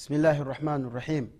بسم 0.00 0.14
الله 0.14 0.40
الرحمن 0.40 0.84
الرحيم. 0.84 1.30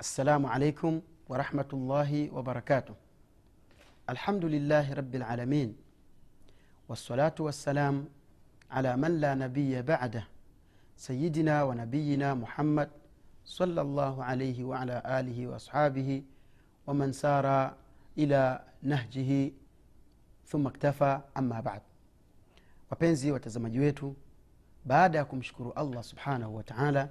السلام 0.00 0.46
عليكم 0.46 1.00
ورحمة 1.28 1.68
الله 1.72 2.30
وبركاته. 2.30 2.94
الحمد 4.08 4.44
لله 4.44 4.92
رب 4.94 5.14
العالمين 5.14 5.76
والصلاة 6.88 7.34
والسلام 7.40 8.08
على 8.70 8.96
من 8.96 9.20
لا 9.20 9.34
نبي 9.34 9.82
بعده 9.82 10.24
سيدنا 10.96 11.62
ونبينا 11.62 12.34
محمد 12.34 12.90
صلى 13.44 13.80
الله 13.80 14.24
عليه 14.24 14.64
وعلى 14.64 15.02
آله 15.06 15.46
وأصحابه 15.46 16.22
ومن 16.86 17.12
سار 17.12 17.74
إلى 18.18 18.64
نهجه 18.82 19.50
ثم 20.46 20.66
اكتفى 20.66 21.20
أما 21.36 21.60
بعد. 21.60 21.82
wapenzi 22.90 23.32
watazamaji 23.32 23.78
wetu 23.78 24.16
baada 24.84 25.24
subhanahu 26.02 26.56
wa 26.56 26.62
taala 26.62 27.08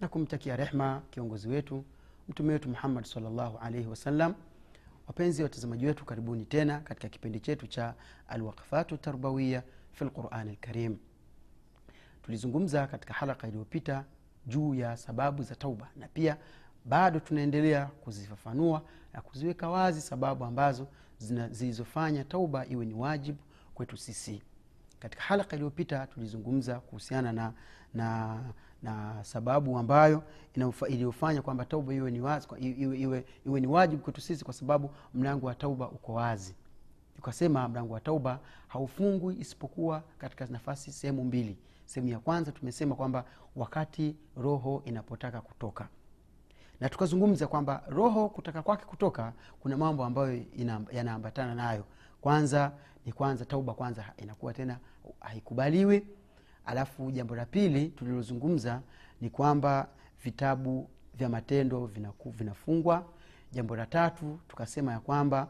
na 0.00 0.08
kumtakia 0.08 0.56
rehma 0.56 1.02
kiongozi 1.10 1.48
wetu 1.48 1.84
mtume 2.28 2.52
wetu 2.52 2.68
muhammad 2.68 3.04
salllahu 3.04 3.58
alaihi 3.58 3.86
wasallam 3.88 4.34
wapenzi 5.06 5.42
watazamaji 5.42 5.86
wetu 5.86 6.04
karibuni 6.04 6.44
tena 6.44 6.80
katika 6.80 7.08
kipindi 7.08 7.40
chetu 7.40 7.66
cha 7.66 7.94
alwaqfatu 8.28 8.96
tarbawiya 8.96 9.62
fi 9.92 10.04
lqurani 10.04 10.52
lkarim 10.52 10.96
tulizungumza 12.22 12.86
katika 12.86 13.14
halaka 13.14 13.48
iliyopita 13.48 14.04
juu 14.46 14.74
ya 14.74 14.96
sababu 14.96 15.42
za 15.42 15.54
tauba 15.56 15.88
na 15.96 16.08
pia 16.08 16.36
bado 16.84 17.20
tunaendelea 17.20 17.86
kuzifafanua 17.86 18.82
na 19.12 19.20
kuziweka 19.20 19.68
wazi 19.68 20.00
sababu 20.00 20.44
ambazo 20.44 20.88
zilizofanya 21.50 22.24
tauba 22.24 22.66
iwe 22.66 22.84
ni 22.86 22.94
wajibu 22.94 23.38
kwetu 23.74 23.96
sisi. 23.96 24.42
Katika 24.98 25.22
halaka 25.22 25.56
iliyopita 25.56 26.06
tulizungumza 26.06 26.80
kuhusiana 26.80 27.32
na, 27.32 27.52
na, 27.94 28.38
na 28.82 29.24
sababu 29.24 29.78
ambayo 29.78 30.22
iliyofanya 30.88 31.42
kwamba 31.42 31.64
tauba 31.64 31.94
iwe 31.94 32.10
ni, 32.10 32.20
wazi, 32.20 32.48
iwe, 32.58 32.98
iwe, 32.98 33.24
iwe 33.46 33.60
ni 33.60 33.66
wajibu 33.66 34.02
kwetu 34.02 34.20
sisi 34.20 34.44
kwa 34.44 34.54
sababu 34.54 34.90
mlango 35.14 35.46
wa 35.46 35.54
tauba 35.54 35.88
uko 35.88 36.12
wazi. 36.14 36.54
Tukasema 37.16 37.68
mlango 37.68 37.94
wa 37.94 38.00
tauba 38.00 38.40
haufungwi 38.68 39.36
isipokuwa 39.40 40.02
katika 40.18 40.46
nafasi 40.46 40.92
sehemu 40.92 41.24
mbili. 41.24 41.58
Sehemu 41.84 42.12
ya 42.12 42.18
kwanza 42.18 42.52
tumesema 42.52 42.94
kwamba 42.94 43.24
wakati 43.56 44.16
roho 44.36 44.82
inapotaka 44.84 45.40
kutoka. 45.40 45.88
Na 46.80 46.88
tukazungumza 46.88 47.46
kwamba 47.46 47.82
roho 47.88 48.28
kutaka 48.28 48.62
kwake 48.62 48.84
kutoka 48.84 49.32
kuna 49.60 49.76
mambo 49.76 50.04
ambayo 50.04 50.42
yanaambatana 50.92 51.54
nayo. 51.54 51.84
Kwanza 52.20 52.72
ni 53.06 53.12
kwanza 53.12 53.44
tauba 53.44 53.74
kwanza 53.74 54.04
inakuwa 54.16 54.52
tena 54.54 54.78
haikubaliwi 55.20 56.06
alafu 56.66 57.10
jambo 57.10 57.36
la 57.36 57.46
pili 57.46 57.88
tulilozungumza 57.88 58.80
ni 59.20 59.30
kwamba 59.30 59.88
vitabu 60.24 60.88
vya 61.14 61.28
matendo 61.28 61.86
vinaku, 61.86 62.30
vinafungwa. 62.30 63.04
Jambo 63.52 63.76
la 63.76 63.86
tatu 63.86 64.38
tukasema 64.48 64.92
ya 64.92 65.00
kwamba 65.00 65.48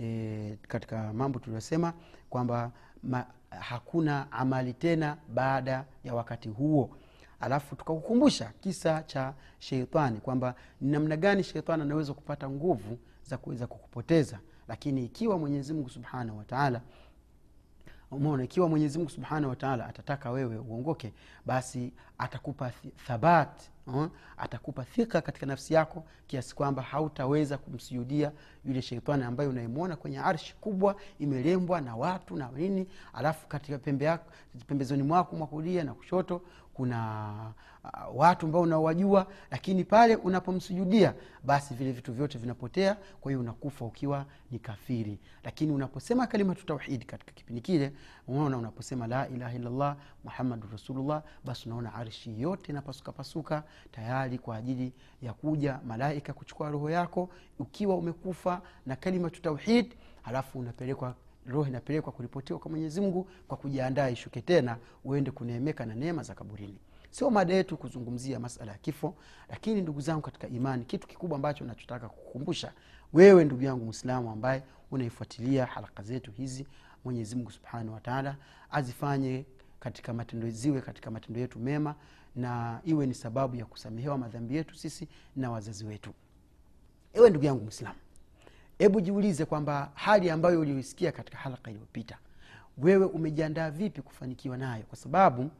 e, 0.00 0.58
katika 0.68 1.12
mambo 1.12 1.38
tuliyosema 1.38 1.92
kwamba 2.30 2.70
ma, 3.02 3.26
hakuna 3.50 4.32
amali 4.32 4.72
tena 4.72 5.16
baada 5.34 5.84
ya 6.04 6.14
wakati 6.14 6.48
huo. 6.48 6.90
Alafu 7.40 7.76
tukakukumbusha 7.76 8.52
kisa 8.60 9.02
cha 9.02 9.34
sheitani 9.58 10.20
kwamba 10.20 10.54
ni 10.80 10.90
namna 10.90 11.16
gani 11.16 11.44
sheitani 11.44 11.82
anaweza 11.82 12.14
kupata 12.14 12.50
nguvu 12.50 12.98
za 13.22 13.38
kuweza 13.38 13.66
kukupoteza. 13.66 14.38
Lakini 14.68 15.04
ikiwa 15.04 15.38
mwenyezimungu 15.38 15.88
subhanahu 15.90 16.38
wataala 16.38 16.80
umeona 18.10 18.44
ikiwa 18.44 18.68
mwenyezi 18.68 18.98
mungu 18.98 19.10
subhanahu 19.10 19.50
wataala 19.50 19.86
atataka 19.86 20.30
wewe 20.30 20.58
uongoke 20.58 21.12
basi 21.46 21.92
atakupa 22.18 22.70
thabat 23.06 23.60
atakupa 24.36 24.84
thika 24.84 25.20
katika 25.20 25.46
nafsi 25.46 25.74
yako 25.74 26.04
kiasi 26.26 26.54
kwamba 26.54 26.82
hautaweza 26.82 27.58
kumsujudia 27.58 28.32
yule 28.64 28.82
sheitani 28.82 29.24
ambaye 29.24 29.48
unayemwona 29.48 29.96
kwenye 29.96 30.18
arshi 30.18 30.54
kubwa 30.60 30.96
imelembwa 31.18 31.80
na 31.80 31.96
watu 31.96 32.36
na 32.36 32.50
nini. 32.56 32.86
Alafu 33.12 33.46
katika 33.46 33.78
pembe 33.78 34.18
pembezoni 34.66 35.02
mwako 35.02 35.36
mwa 35.36 35.46
kulia 35.46 35.84
na 35.84 35.94
kushoto 35.94 36.42
kuna 36.74 37.32
uh, 37.84 38.20
watu 38.20 38.46
ambao 38.46 38.62
unaowajua. 38.62 39.26
Lakini 39.50 39.84
pale 39.84 40.16
unapomsujudia 40.16 41.14
basi 41.44 41.74
vile 41.74 41.92
vitu 41.92 42.12
vyote 42.12 42.38
vinapotea 42.38 42.96
kwa 43.20 43.30
hiyo 43.32 43.40
unakufa 43.40 43.84
ukiwa 43.84 44.24
ni 44.50 44.58
kafiri. 44.58 45.18
Lakini 45.44 45.72
unaposema 45.72 46.26
kalimatu 46.26 46.66
tauhidi 46.66 47.04
katika 47.04 47.32
kipindi 47.32 47.60
kile 47.60 47.92
unaona 48.28 48.58
unaposema 48.58 49.06
la 49.06 49.28
ilaha 49.28 49.54
illallah 49.54 49.96
muhammadu 50.24 50.68
rasulullah 50.72 51.22
basi 51.44 51.68
unaona 51.68 51.94
arshi 51.94 52.40
yote 52.42 52.72
inapasukapasuka 52.72 53.62
tayari 53.92 54.38
kwa 54.38 54.56
ajili 54.56 54.92
ya 55.22 55.32
kuja 55.32 55.80
malaika 55.86 56.32
kuchukua 56.32 56.70
roho 56.70 56.90
yako 56.90 57.28
ukiwa 57.58 57.96
umekufa 57.96 58.62
na 58.86 58.96
kalimatu 58.96 59.42
tauhid 59.42 59.94
halafu 60.22 60.58
unapelekwa 60.58 61.14
roho 61.46 61.66
inapelekwa 61.68 62.12
kuripotiwa 62.12 62.58
kwa 62.58 62.70
mwenyezi 62.70 63.24
kwa 63.48 63.56
kujiandaa 63.56 64.10
ishuke 64.10 64.42
tena 64.42 64.76
uende 65.04 65.30
kuneemeka 65.30 65.86
na 65.86 65.94
neema 65.94 66.22
za 66.22 66.34
kaburini. 66.34 66.78
Sio 67.10 67.30
mada 67.30 67.54
yetu 67.54 67.76
kuzungumzia 67.76 68.40
masala 68.40 68.72
ya 68.72 68.78
kifo 68.78 69.14
lakini 69.48 69.82
ndugu 69.82 70.00
zangu 70.00 70.20
katika 70.22 70.48
imani 70.48 70.84
kitu 70.84 71.08
kikubwa 71.08 71.36
ambacho 71.36 71.64
nachotaka 71.64 72.08
kukumbusha 72.08 72.72
wewe 73.12 73.44
ndugu 73.44 73.62
yangu 73.62 73.84
mwislamu 73.84 74.30
ambaye 74.30 74.62
unaifuatilia 74.90 75.66
haraka 75.66 76.02
zetu 76.02 76.30
hizi 76.32 76.66
mwenyezi 77.08 77.36
mungu 77.36 77.50
subhanahu 77.50 77.94
wataala 77.94 78.36
azifanye 78.70 79.44
katika 79.80 80.12
matendo 80.12 80.50
ziwe 80.50 80.80
katika 80.80 81.10
matendo 81.10 81.40
yetu 81.40 81.58
mema 81.58 81.94
na 82.36 82.80
iwe 82.84 83.06
ni 83.06 83.14
sababu 83.14 83.56
ya 83.56 83.64
kusamehewa 83.64 84.18
madhambi 84.18 84.56
yetu 84.56 84.74
sisi 84.76 85.08
na 85.36 85.50
wazazi 85.50 85.84
wetu. 85.84 86.10
Ewe 87.14 87.30
ndugu 87.30 87.44
yangu 87.46 87.62
mwislamu 87.62 87.98
hebu 88.78 89.00
jiulize 89.00 89.44
kwamba 89.44 89.90
hali 89.94 90.30
ambayo 90.30 90.60
ulioisikia 90.60 91.12
katika 91.12 91.38
halaka 91.38 91.70
iliyopita 91.70 92.18
wewe 92.78 93.06
umejiandaa 93.06 93.70
vipi 93.70 94.02
kufanikiwa 94.02 94.56
nayo? 94.56 94.82
Kwa 94.82 94.96
sababu 94.98 95.50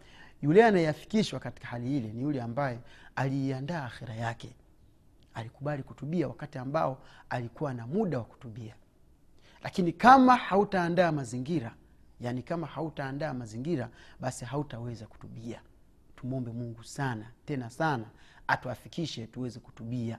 yule 0.42 0.64
anayeafikishwa 0.64 1.40
katika 1.40 1.68
hali 1.68 1.96
ile 1.96 2.08
ni 2.12 2.22
yule 2.22 2.42
ambaye 2.42 2.78
aliiandaa 3.16 3.84
akhira 3.84 4.14
yake. 4.14 4.54
Alikubali 5.34 5.82
kutubia 5.82 6.28
wakati 6.28 6.58
ambao 6.58 6.98
alikuwa 7.30 7.74
na 7.74 7.86
muda 7.86 8.18
wa 8.18 8.24
kutubia 8.24 8.74
lakini 9.62 9.92
kama 9.92 10.36
hautaandaa 10.36 11.12
mazingira 11.12 11.74
yani 12.20 12.42
kama 12.42 12.66
hautaandaa 12.66 13.34
mazingira 13.34 13.88
basi 14.20 14.44
hautaweza 14.44 15.06
kutubia. 15.06 15.60
Tumwombe 16.16 16.52
mungu 16.52 16.84
sana 16.84 17.30
tena 17.46 17.70
sana 17.70 18.04
atuafikishe 18.48 19.26
tuweze 19.26 19.60
kutubia. 19.60 20.18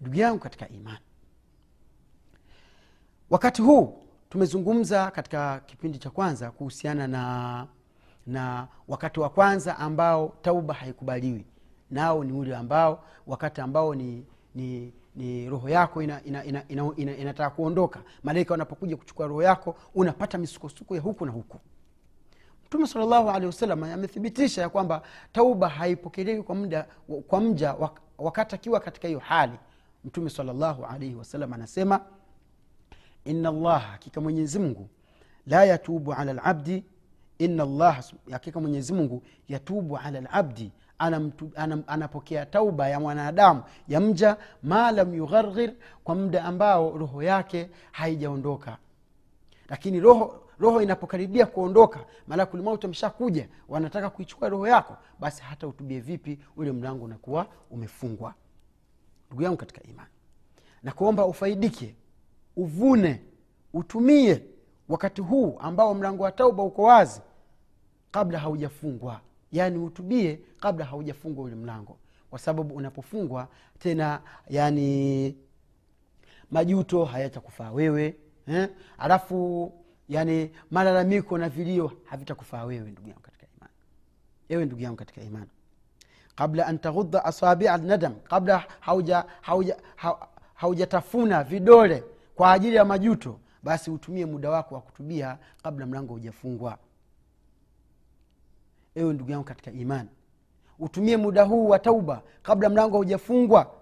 Ndugu 0.00 0.16
yangu 0.16 0.38
katika 0.38 0.68
imani 0.68 1.04
wakati 3.30 3.62
huu 3.62 3.98
tumezungumza 4.30 5.10
katika 5.10 5.60
kipindi 5.60 5.98
cha 5.98 6.10
kwanza 6.10 6.50
kuhusiana 6.50 7.06
na 7.06 7.66
na 8.26 8.68
wakati 8.88 9.20
wa 9.20 9.30
kwanza 9.30 9.78
ambao 9.78 10.36
tauba 10.42 10.74
haikubaliwi. 10.74 11.46
Nao 11.90 12.24
ni 12.24 12.32
ule 12.32 12.56
ambao 12.56 13.04
wakati 13.26 13.60
ambao 13.60 13.94
ni 13.94 14.26
ni 14.54 14.92
ni 15.16 15.50
roho 15.50 15.68
yako 15.68 16.02
inataka 16.02 16.26
ina, 16.28 16.44
ina, 16.44 16.68
ina, 16.68 16.92
ina, 16.96 17.16
ina 17.16 17.50
kuondoka. 17.50 18.02
Malaika 18.22 18.54
wanapokuja 18.54 18.96
kuchukua 18.96 19.26
roho 19.26 19.42
yako 19.42 19.76
unapata 19.94 20.38
misukosuko 20.38 20.94
ya 20.96 21.00
huku 21.02 21.26
na 21.26 21.32
huku. 21.32 21.58
Mtume 22.66 22.86
salllahu 22.86 23.30
alehi 23.30 23.46
wasalam 23.46 23.82
amethibitisha 23.82 24.62
ya 24.62 24.68
kwamba 24.68 25.02
tauba 25.32 25.68
haipokelewi 25.68 26.42
kwa 26.42 26.56
kwa 27.28 27.40
mja 27.40 27.72
wak- 27.72 28.00
wakati 28.18 28.54
akiwa 28.54 28.80
katika 28.80 29.08
hiyo 29.08 29.20
hali. 29.20 29.58
Mtume 30.04 30.30
salllahu 30.30 30.84
alaihi 30.84 31.14
wasalam 31.14 31.52
anasema 31.52 32.00
ina 33.24 33.50
llaha 33.50 33.78
hakika 33.90 34.20
mwenyezimngu 34.20 34.88
la 35.46 35.64
yatubu 35.64 36.12
ala 36.14 36.32
labdi 36.32 36.84
ina 37.38 37.64
llaha 37.64 38.02
hakika 38.30 38.60
mwenyezimngu 38.60 39.22
yatubu 39.48 39.98
ala 39.98 40.20
labdi 40.20 40.72
anamtu, 41.02 41.50
anam, 41.56 41.82
anapokea 41.86 42.46
tauba 42.46 42.88
ya 42.88 43.00
mwanadamu 43.00 43.62
ya 43.88 44.00
mja 44.00 44.36
malam 44.62 45.14
yugharghir 45.14 45.72
kwa 46.04 46.14
muda 46.14 46.44
ambao 46.44 46.98
roho 46.98 47.22
yake 47.22 47.70
haijaondoka. 47.92 48.76
Lakini 49.68 50.00
roho 50.00 50.38
roho 50.58 50.82
inapokaribia 50.82 51.46
kuondoka 51.46 52.00
malakulmauti 52.26 52.86
ameshakuja 52.86 53.48
wanataka 53.68 54.10
kuichukua 54.10 54.48
roho 54.48 54.66
yako 54.68 54.96
basi 55.20 55.42
hata 55.42 55.66
utubie 55.66 56.00
vipi 56.00 56.38
ule 56.56 56.72
mlango 56.72 57.04
unakuwa 57.04 57.46
umefungwa. 57.70 58.34
Ndugu 59.26 59.42
yangu 59.42 59.56
katika 59.56 59.82
imani 59.82 60.08
na 60.82 61.24
ufaidike 61.26 61.94
uvune 62.56 63.22
utumie 63.72 64.42
wakati 64.88 65.20
huu 65.20 65.56
ambao 65.60 65.94
mlango 65.94 66.22
wa 66.22 66.32
tauba 66.32 66.62
uko 66.62 66.82
wazi 66.82 67.20
kabla 68.10 68.38
haujafungwa 68.38 69.20
yaani 69.52 69.78
utubie 69.78 70.40
kabla 70.60 70.84
haujafungwa 70.84 71.44
ule 71.44 71.54
mlango. 71.54 71.98
Kwa 72.30 72.38
sababu 72.38 72.74
unapofungwa 72.74 73.48
tena 73.78 74.20
yani 74.48 75.36
majuto 76.50 77.04
hayatakufaa 77.04 77.70
wewe 77.70 78.16
eh? 78.46 78.68
alafu 78.98 79.72
yani 80.08 80.50
malalamiko 80.70 81.38
na 81.38 81.48
vilio 81.48 81.92
havitakufaa 82.04 82.64
wewe 82.64 82.90
ndugu 82.90 83.08
yangu 83.08 83.20
katika 83.20 83.46
imani. 83.56 83.72
Ewe 84.48 84.64
ndugu 84.64 84.82
yangu 84.82 84.96
katika 84.96 85.20
imani. 85.22 85.50
Kabla 86.34 86.66
an 86.66 86.78
taghudha 86.78 87.24
asabia 87.24 87.76
nadam 87.76 88.14
kabla 88.14 88.64
hauja, 88.80 89.24
hauja, 89.40 89.76
haujatafuna 90.54 91.44
vidole 91.44 92.04
kwa 92.34 92.52
ajili 92.52 92.76
ya 92.76 92.84
majuto 92.84 93.40
basi 93.62 93.90
utumie 93.90 94.26
muda 94.26 94.50
wako 94.50 94.74
wa 94.74 94.80
kutubia 94.80 95.38
kabla 95.62 95.86
mlango 95.86 96.12
hujafungwa 96.14 96.78
ewe 98.94 99.12
ndugu 99.12 99.30
yangu 99.30 99.44
katika 99.44 99.70
imani 99.70 100.08
utumie 100.78 101.16
muda 101.16 101.42
huu 101.42 101.68
wa 101.68 101.78
tauba 101.78 102.22
kabla 102.42 102.68
mlango 102.68 102.96
haujafungwa. 102.96 103.74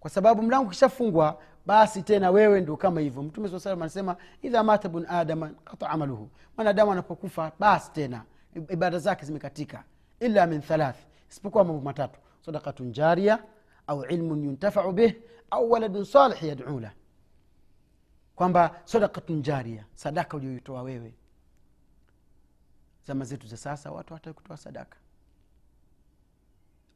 Kwa 0.00 0.10
sababu 0.10 0.42
mlango 0.42 0.66
ukishafungwa 0.66 1.40
basi 1.66 2.02
tena 2.02 2.30
wewe 2.30 2.60
ndio 2.60 2.76
kama 2.76 3.00
hivyo. 3.00 3.22
Mtume 3.22 3.48
saa 3.48 3.58
salam 3.60 3.82
anasema 3.82 4.16
idha 4.42 4.62
mata 4.62 4.88
bun 4.88 5.06
adama 5.08 5.50
kata 5.64 5.90
amaluhu. 5.90 6.28
Mwanadamu 6.56 6.92
anapokufa 6.92 7.52
basi 7.58 7.92
tena 7.92 8.22
ibada 8.54 8.98
zake 8.98 9.26
zimekatika. 9.26 9.84
Illa 10.20 10.46
min 10.46 10.60
thalath 10.60 10.96
isipokuwa 11.30 11.64
mambo 11.64 11.80
matatu. 11.82 12.20
Sadakatun 12.46 12.92
jaria 12.92 13.38
au 13.86 14.04
ilmun 14.04 14.44
yuntafau 14.44 14.92
bih 14.92 15.14
au 15.50 15.70
waladun 15.70 16.04
salih 16.04 16.42
yaduu 16.42 16.80
lah. 16.80 16.92
Kwamba 18.36 18.80
sadakatun 18.84 19.42
jaria 19.42 19.84
sadaka 19.94 20.36
ulioitoa 20.36 20.82
wewe 20.82 21.14
zama 23.06 23.24
zetu 23.24 23.46
za 23.46 23.56
sasa 23.56 23.90
watu 23.90 24.08
hawataki 24.08 24.36
kutoa 24.36 24.56
sadaka. 24.56 24.96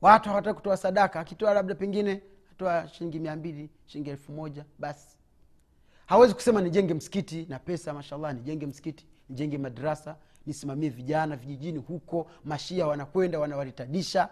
Watu 0.00 0.28
hawataki 0.28 0.56
kutoa 0.56 0.76
sadaka. 0.76 1.20
Akitoa 1.20 1.54
labda 1.54 1.74
pengine 1.74 2.22
atoa 2.52 2.88
shilingi 2.88 3.18
mia 3.18 3.36
mbili 3.36 3.70
shilingi 3.86 4.10
elfu 4.10 4.32
moja 4.32 4.64
basi. 4.78 5.16
Hawezi 6.06 6.34
kusema 6.34 6.60
nijenge 6.60 6.94
msikiti 6.94 7.46
na 7.48 7.58
pesa 7.58 7.92
mashallah 7.94 8.34
nijenge 8.34 8.66
msikiti 8.66 9.06
nijenge 9.28 9.58
madrasa 9.58 10.16
nisimamie 10.46 10.88
vijana 10.88 11.36
vijijini 11.36 11.78
huko 11.78 12.30
mashia 12.44 12.86
wanakwenda 12.86 13.38
wanawaritadisha 13.38 14.28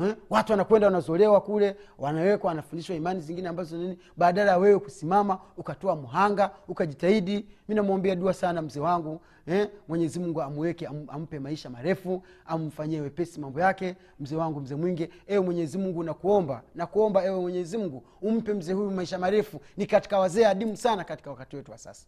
eh? 0.00 0.16
watu 0.30 0.52
wanakwenda 0.52 0.86
wanazolewa 0.86 1.40
kule 1.40 1.76
wanawekwa 1.98 2.48
wanafundishwa 2.48 2.96
imani 2.96 3.20
zingine 3.20 3.48
ambazo 3.48 3.76
nini 3.76 3.98
badala 4.16 4.50
ya 4.50 4.58
wewe 4.58 4.78
kusimama 4.78 5.38
ukatoa 5.56 5.96
mhanga 5.96 6.50
ukajitahidi 6.68 7.46
mi 7.68 7.74
namwombea 7.74 8.16
dua 8.16 8.34
sana 8.34 8.62
mzee 8.62 8.80
wangu 8.80 9.20
eh? 9.46 9.68
mwenyezi 9.88 10.20
mungu 10.20 10.42
amweke 10.42 10.86
am, 10.86 11.04
ampe 11.08 11.38
maisha 11.38 11.70
marefu 11.70 12.22
amfanyie 12.46 13.00
wepesi 13.00 13.40
mambo 13.40 13.60
yake 13.60 13.96
mzee 14.20 14.36
wangu 14.36 14.60
mzee 14.60 14.74
mwingi 14.74 15.08
ewe 15.26 15.44
mwenyezi 15.44 15.78
mungu 15.78 16.02
nakuomba 16.02 16.62
nakuomba 16.74 17.24
ewe 17.24 17.40
mwenyezi 17.40 17.78
mungu 17.78 18.02
umpe 18.22 18.54
mzee 18.54 18.72
huyu 18.72 18.90
maisha 18.90 19.18
marefu 19.18 19.60
ni 19.76 19.86
katika 19.86 20.18
wazee 20.18 20.44
adimu 20.46 20.76
sana 20.76 21.04
katika 21.04 21.30
wakati 21.30 21.56
wetu 21.56 21.70
wa 21.72 21.78
sasa 21.78 22.06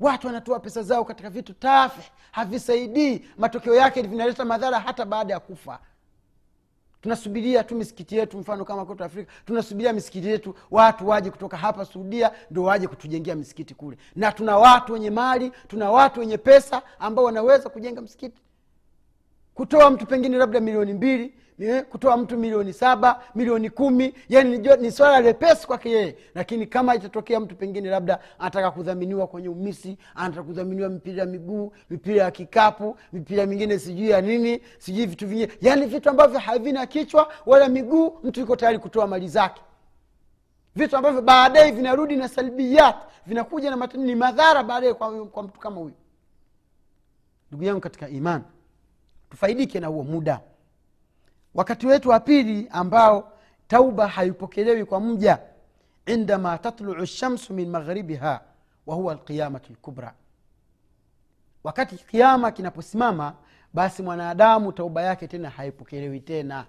watu 0.00 0.26
wanatoa 0.26 0.60
pesa 0.60 0.82
zao 0.82 1.04
katika 1.04 1.30
vitu 1.30 1.54
tafe 1.54 2.10
havisaidii 2.32 3.24
matokeo 3.38 3.74
yake 3.74 4.02
vinaleta 4.02 4.44
madhara 4.44 4.80
hata 4.80 5.04
baada 5.04 5.34
ya 5.34 5.40
kufa. 5.40 5.78
Tunasubiria 7.02 7.64
tu 7.64 7.74
misikiti 7.76 8.16
yetu 8.16 8.38
mfano 8.38 8.64
kama 8.64 8.84
kwetu 8.86 9.04
afrika 9.04 9.32
tunasubiria 9.46 9.92
misikiti 9.92 10.28
yetu 10.28 10.54
watu 10.70 11.08
waje 11.08 11.30
kutoka 11.30 11.56
hapa 11.56 11.84
suudia 11.84 12.32
ndo 12.50 12.62
waje 12.62 12.86
kutujengea 12.88 13.34
misikiti 13.34 13.74
kule. 13.74 13.96
Na 14.16 14.32
tuna 14.32 14.58
watu 14.58 14.92
wenye 14.92 15.10
mali 15.10 15.52
tuna 15.68 15.90
watu 15.90 16.20
wenye 16.20 16.38
pesa 16.38 16.82
ambao 16.98 17.24
wanaweza 17.24 17.68
kujenga 17.68 18.00
msikiti. 18.00 18.42
Kutoa 19.54 19.90
mtu 19.90 20.06
pengine 20.06 20.36
labda 20.36 20.60
milioni 20.60 20.92
mbili 20.92 21.34
eh, 21.58 21.84
kutoa 21.84 22.16
mtu 22.16 22.36
milioni 22.38 22.72
saba 22.72 23.22
milioni 23.34 23.70
kumi. 23.70 24.14
Yani 24.28 24.58
ni, 24.80 24.90
swala 24.92 25.20
lepesi 25.20 25.66
kwake 25.66 25.90
yeye. 25.90 26.16
Lakini 26.34 26.66
kama 26.66 26.94
itatokea 26.94 27.40
mtu 27.40 27.56
pengine 27.56 27.88
labda 27.90 28.18
anataka 28.38 28.70
kudhaminiwa 28.70 29.26
kwenye 29.26 29.48
umisi 29.48 29.98
anataka 30.14 30.42
kudhaminiwa 30.42 30.88
mipira 30.88 31.20
ya 31.20 31.26
miguu 31.26 31.72
mipira 31.90 32.24
ya 32.24 32.30
kikapu 32.30 32.96
mipira 33.12 33.46
mingine 33.46 33.78
sijui 33.78 34.10
ya 34.10 34.20
nini 34.20 34.60
sijui 34.78 35.06
vitu 35.06 35.26
vingine. 35.26 35.52
Yani 35.60 35.86
vitu 35.86 36.10
ambavyo 36.10 36.38
havina 36.38 36.86
kichwa 36.86 37.32
wala 37.46 37.68
miguu 37.68 38.18
mtu 38.22 38.40
yuko 38.40 38.56
tayari 38.56 38.78
kutoa 38.78 39.06
mali 39.06 39.28
zake. 39.28 39.62
Vitu 40.76 40.96
ambavyo 40.96 41.22
baadaye 41.22 41.70
vinarudi 41.70 42.16
na 42.16 42.28
salbiyat 42.28 42.96
vinakuja 43.26 43.70
na 43.70 43.76
mat- 43.76 43.98
ni 43.98 44.14
madhara 44.14 44.62
baadaye 44.64 44.94
kwa, 44.94 45.26
kwa 45.26 45.42
mtu 45.42 45.60
kama 45.60 45.76
huyu. 45.76 45.94
Ndugu 47.48 47.64
yangu 47.64 47.80
katika 47.80 48.08
imani 48.08 48.44
tufaidike 49.30 49.80
na 49.80 49.86
huo 49.86 50.02
muda 50.04 50.40
wakati 51.54 51.86
wetu 51.86 52.08
wa 52.08 52.20
pili 52.20 52.68
ambao 52.70 53.32
tauba 53.68 54.08
haipokelewi 54.08 54.84
kwa 54.84 55.00
mja 55.00 55.38
indama 56.06 56.58
tatluu 56.58 56.94
lshamsu 56.94 57.54
min 57.54 57.70
maghribiha 57.70 58.40
wahuwa 58.86 59.12
alqiyamatu 59.12 59.72
lkubra 59.72 60.14
wakati 61.64 61.96
kiama 61.96 62.50
kinaposimama 62.50 63.34
basi 63.74 64.02
mwanadamu 64.02 64.72
tauba 64.72 65.02
yake 65.02 65.28
tena 65.28 65.50
haipokelewi 65.50 66.20
tena. 66.20 66.66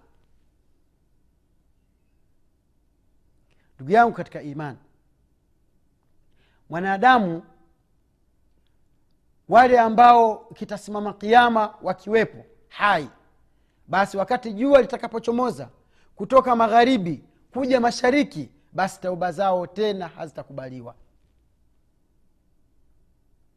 Ndugu 3.75 3.91
yangu 3.91 4.13
katika 4.13 4.41
imani 4.41 4.77
mwanadamu 6.69 7.43
wale 9.49 9.79
ambao 9.79 10.37
kitasimama 10.37 11.13
kiama 11.13 11.75
wakiwepo 11.81 12.45
hai 12.69 13.09
basi 13.89 14.17
wakati 14.17 14.53
jua 14.53 14.81
litakapochomoza 14.81 15.69
kutoka 16.15 16.55
magharibi 16.55 17.23
kuja 17.53 17.79
mashariki 17.79 18.49
basi 18.73 19.01
tauba 19.01 19.31
zao 19.31 19.67
tena 19.67 20.07
hazitakubaliwa. 20.07 20.95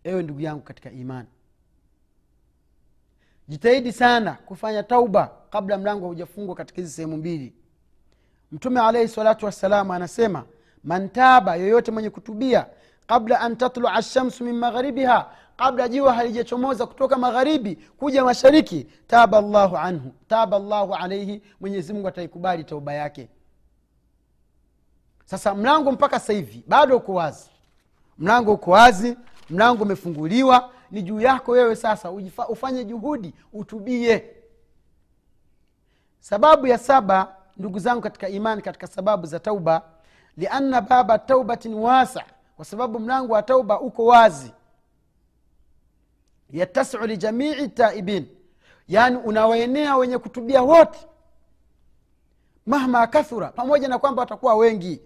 Ewe 0.05 0.23
ndugu 0.23 0.41
yangu 0.41 0.63
katika 0.63 0.91
imani 0.91 1.29
jitahidi 3.49 3.93
sana 3.93 4.33
kufanya 4.33 4.83
tauba 4.83 5.31
kabla 5.51 5.79
mlango 5.79 6.05
haujafungwa 6.07 6.55
katika 6.55 6.81
hizi 6.81 6.93
sehemu 6.93 7.17
mbili. 7.17 7.53
Mtume 8.53 8.81
alaihi 8.81 9.09
salatu 9.09 9.47
wassalam 9.47 9.91
anasema 9.91 10.45
mantaba 10.85 11.57
yoyote 11.57 11.91
mwenye 11.91 12.11
kutubia 12.11 12.67
kabla 13.07 13.41
an 13.41 13.57
tatlua 13.57 14.03
shamsu 14.03 14.45
min 14.45 14.57
magharibiha 14.59 15.31
kabla 15.57 15.89
jua 15.89 16.13
halijachomoza 16.15 16.87
kutoka 16.87 17.17
magharibi 17.19 17.77
kuja 17.77 18.25
mashariki 18.25 18.87
taba 19.07 19.41
llahu 19.41 19.77
anhu 19.77 20.13
taba 20.29 20.59
llahu 20.59 20.95
alaihi 20.95 21.43
mwenyezimungu 21.61 22.09
ataikubali 22.09 22.65
tauba 22.65 22.93
yake. 22.95 23.29
Sasa 25.25 25.55
mlango 25.55 25.93
mpaka 25.93 26.19
sasa 26.21 26.33
hivi 26.33 26.65
bado 26.67 26.97
uko 26.97 27.15
wazi. 27.15 27.51
Mlango 28.19 28.53
uko 28.53 28.71
wazi 28.71 29.17
mlango 29.51 29.83
umefunguliwa 29.83 30.71
ni 30.91 31.03
juu 31.03 31.21
yako 31.21 31.53
wewe 31.53 31.77
sasa 31.77 32.11
ujifa, 32.11 32.49
ufanye 32.49 32.85
juhudi 32.85 33.35
utubie. 33.53 34.31
Sababu 36.21 36.67
ya 36.67 36.79
saba 36.79 37.37
ndugu 37.57 37.79
zangu 37.79 38.01
katika 38.01 38.29
imani 38.29 38.63
katika 38.63 38.87
sababu 38.87 39.27
za 39.27 39.41
tauba 39.41 39.83
lianna 40.37 40.81
baba 40.81 41.19
taubatin 41.19 41.75
wasa 41.75 42.25
kwa 42.57 42.65
sababu 42.65 42.99
mlango 43.01 43.33
wa 43.33 43.43
tauba 43.43 43.81
uko 43.81 44.05
wazi 44.05 44.53
yatasiu 46.53 47.07
lijamii 47.07 47.69
taibin. 47.69 48.27
Yaani 48.89 49.17
unawaenea 49.17 49.97
wenye 49.97 50.19
kutubia 50.19 50.63
wote. 50.63 50.99
Mahma 52.67 53.07
kathura 53.07 53.49
pamoja 53.49 53.89
na 53.89 53.99
kwamba 53.99 54.23
watakuwa 54.23 54.55
wengi. 54.55 55.01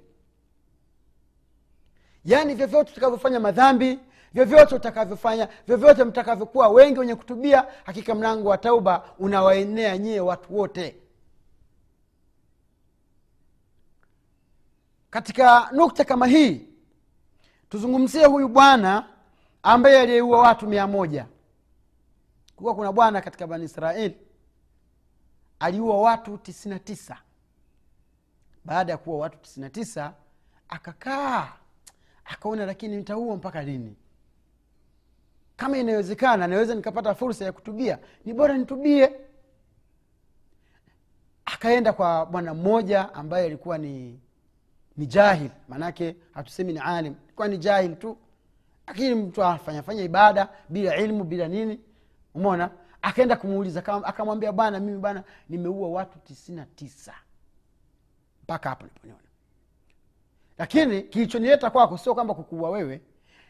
Yaani 2.25 2.55
vyovyote 2.55 2.91
utakavyofanya 2.93 3.41
madhambi 3.41 3.99
vyovyote 4.35 4.75
utakavyofanya 4.75 5.49
vyovyote 5.67 6.05
mtakavyokuwa 6.05 6.69
wengi 6.69 6.99
wenye 7.01 7.15
kutubia 7.15 7.67
hakika 7.85 8.15
mlango 8.15 8.49
wa 8.49 8.59
tauba 8.59 9.05
unawaenea 9.19 9.99
nyie 9.99 10.21
watu 10.21 10.57
wote. 10.59 10.97
Katika 15.11 15.69
nukta 15.73 16.05
kama 16.05 16.27
hii 16.27 16.61
tuzungumzie 17.69 18.25
huyu 18.25 18.49
bwana 18.49 19.07
ambaye 19.63 20.01
aliyeua 20.01 20.39
watu 20.39 20.67
mia 20.67 20.87
moja 20.87 21.27
kuwa 22.57 22.75
kuna 22.75 22.93
bwana 22.93 23.21
katika 23.21 23.47
bani 23.47 23.65
israeli 23.65 24.17
aliua 25.59 26.01
watu 26.01 26.39
tisina 26.39 26.79
tisa. 26.79 27.17
Baada 28.65 28.93
ya 28.93 28.99
kuwa 28.99 29.19
watu 29.19 29.39
tisina 29.39 29.71
tisa 29.71 30.15
akakaa 30.69 31.53
akaona 32.25 32.67
lakini 32.67 32.97
nitaua 32.97 33.37
mpaka 33.37 33.63
lini? 33.63 33.97
Kama 35.57 35.79
inawezekana 35.79 36.47
naweza 36.47 36.75
nikapata 36.75 37.15
fursa 37.15 37.45
ya 37.45 37.53
kutubia. 37.53 37.99
Ni 38.25 38.33
bora 38.35 38.59
nitubie. 38.59 39.13
Akaenda 41.45 41.93
kwa 41.93 42.27
bwana 42.27 42.55
mmoja 42.55 43.15
ambaye 43.15 43.47
alikuwa 43.47 43.79
ni 43.79 44.21
ni 44.97 45.07
jahil. 45.07 45.51
Maanake 45.69 46.17
hatusemi 46.33 46.73
ni 46.73 46.79
alim 46.79 47.15
alikuwa 47.25 47.49
ni 47.49 47.59
jahil 47.59 47.97
tu. 47.97 48.17
Lakini 48.87 49.15
mtu 49.15 49.45
afanyafanya 49.45 50.03
ibada 50.03 50.49
bila 50.69 50.97
ilmu 50.97 51.25
bila 51.25 51.49
nini 51.49 51.81
umona 52.37 52.71
akaenda 53.03 53.37
kumuuliza 53.37 54.05
akamwambia 54.05 54.53
bana 54.53 54.81
mimi 54.81 54.99
bana 54.99 55.25
nimeua 55.49 55.89
watu 55.89 56.19
tisini 56.19 56.57
na 56.57 56.67
tisa. 56.67 57.15
Mpaka 58.43 58.69
hapo 58.69 58.85
niponiona 58.85 59.21
lakini 60.59 61.03
kilichonileta 61.03 61.71
kwako 61.71 61.99
sio 61.99 62.15
kwamba 62.15 62.35
kukuua 62.35 62.71
wewe 62.71 63.01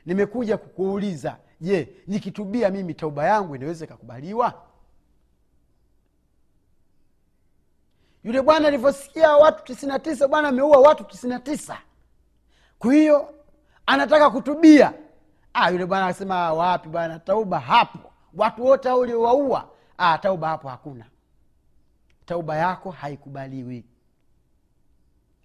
nimekuja 0.06 0.56
kukuuliza 0.56 1.36
je 1.60 1.88
nikitubia 2.06 2.70
mimi 2.70 2.94
tauba 2.94 3.24
yangu 3.24 3.56
inaweza 3.56 3.84
ikakubaliwa? 3.84 4.62
Yule 8.24 8.42
bwana 8.42 8.68
alivyosikia 8.68 9.36
watu 9.36 9.64
tisini 9.64 9.92
na 9.92 9.98
tisa 9.98 10.28
bwana 10.28 10.48
ameua 10.48 10.78
watu 10.78 11.04
tisini 11.04 11.32
na 11.32 11.40
tisa. 11.40 11.78
Kwa 12.78 12.94
hiyo 12.94 13.34
anataka 13.86 14.30
kutubia. 14.30 14.92
Ah, 15.54 15.70
yule 15.70 15.86
bwana 15.86 16.04
akasema 16.06 16.52
wapi 16.52 16.88
bwana 16.88 17.18
tauba 17.18 17.60
hapo 17.60 18.12
watu 18.36 18.64
wote 18.64 18.88
hao 18.88 18.98
uliowaua 18.98 19.70
ah, 19.98 20.18
tauba 20.18 20.48
hapo 20.48 20.68
hakuna. 20.68 21.04
Tauba 22.26 22.56
yako 22.56 22.90
haikubaliwi. 22.90 23.84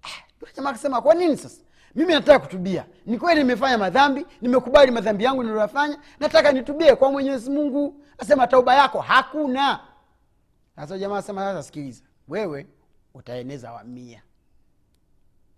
Ah, 0.04 0.68
akasema 0.70 1.02
kwa 1.02 1.16
nini 1.16 1.38
sasa? 1.38 1.62
Mimi 1.96 2.14
nataka 2.14 2.40
kutubia. 2.40 2.86
Ni 3.06 3.18
kweli 3.18 3.40
nimefanya 3.42 3.78
madhambi 3.78 4.26
nimekubali 4.42 4.92
madhambi 4.92 5.24
yangu 5.24 5.44
niliyoyafanya 5.44 5.98
nataka 6.20 6.52
nitubie 6.52 6.96
kwa 6.96 7.12
mwenyezi 7.12 7.50
mungu. 7.52 8.04
Asema 8.18 8.48
tauba 8.48 8.76
yako 8.76 9.00
hakuna. 9.02 9.80
Sasa 10.76 10.98
jamaa 10.98 11.18
asema 11.18 11.42
sasa 11.42 11.64
sikiliza 11.64 12.04
wewe 12.28 12.68
utaeneza 13.14 13.72
wamia 13.72 14.22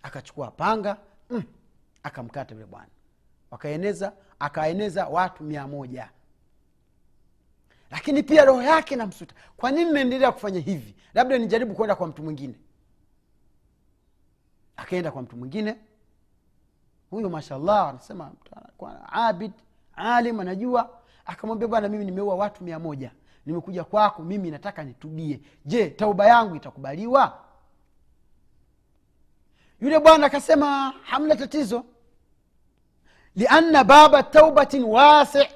akachukua 0.03 0.51
panga 0.51 0.97
mm, 1.29 1.43
akamkata 2.03 2.53
yule 2.55 2.65
bwana. 2.65 2.87
Wakaeneza 3.51 4.13
akaeneza 4.39 5.07
watu 5.07 5.43
mia 5.43 5.67
moja 5.67 6.09
lakini 7.93 8.23
pia 8.23 8.45
roho 8.45 8.62
yake 8.63 8.95
namsuta 8.95 9.35
kwa 9.57 9.71
nini 9.71 9.91
naendelea 9.91 10.31
kufanya 10.31 10.59
hivi? 10.59 10.95
Labda 11.13 11.38
nijaribu 11.38 11.73
kwenda 11.73 11.95
kwa 11.95 12.07
mtu 12.07 12.23
mwingine. 12.23 12.55
Akaenda 14.77 15.12
kwa 15.12 15.21
mtu 15.21 15.38
mwingine. 15.38 15.75
Huyo 17.09 17.29
mashallah 17.29 17.89
anasema 17.89 18.31
abid 19.12 19.51
alim 19.95 20.39
anajua. 20.39 21.00
Akamwambia 21.25 21.67
bwana 21.67 21.89
mimi 21.89 22.05
nimeua 22.05 22.35
watu 22.35 22.63
mia 22.63 22.79
moja. 22.79 23.12
Nimekuja 23.45 23.83
kwako 23.83 24.23
mimi 24.23 24.51
nataka 24.51 24.83
nitubie. 24.83 25.39
Je 25.65 25.89
tauba 25.89 26.27
yangu 26.27 26.55
itakubaliwa? 26.55 27.39
Yule 29.81 30.00
bwana 30.00 30.25
akasema 30.25 30.93
hamna 31.03 31.35
tatizo. 31.35 31.85
Lianna 33.35 33.83
baba 33.83 34.23
taubatin 34.23 34.83
wasi 34.83 35.47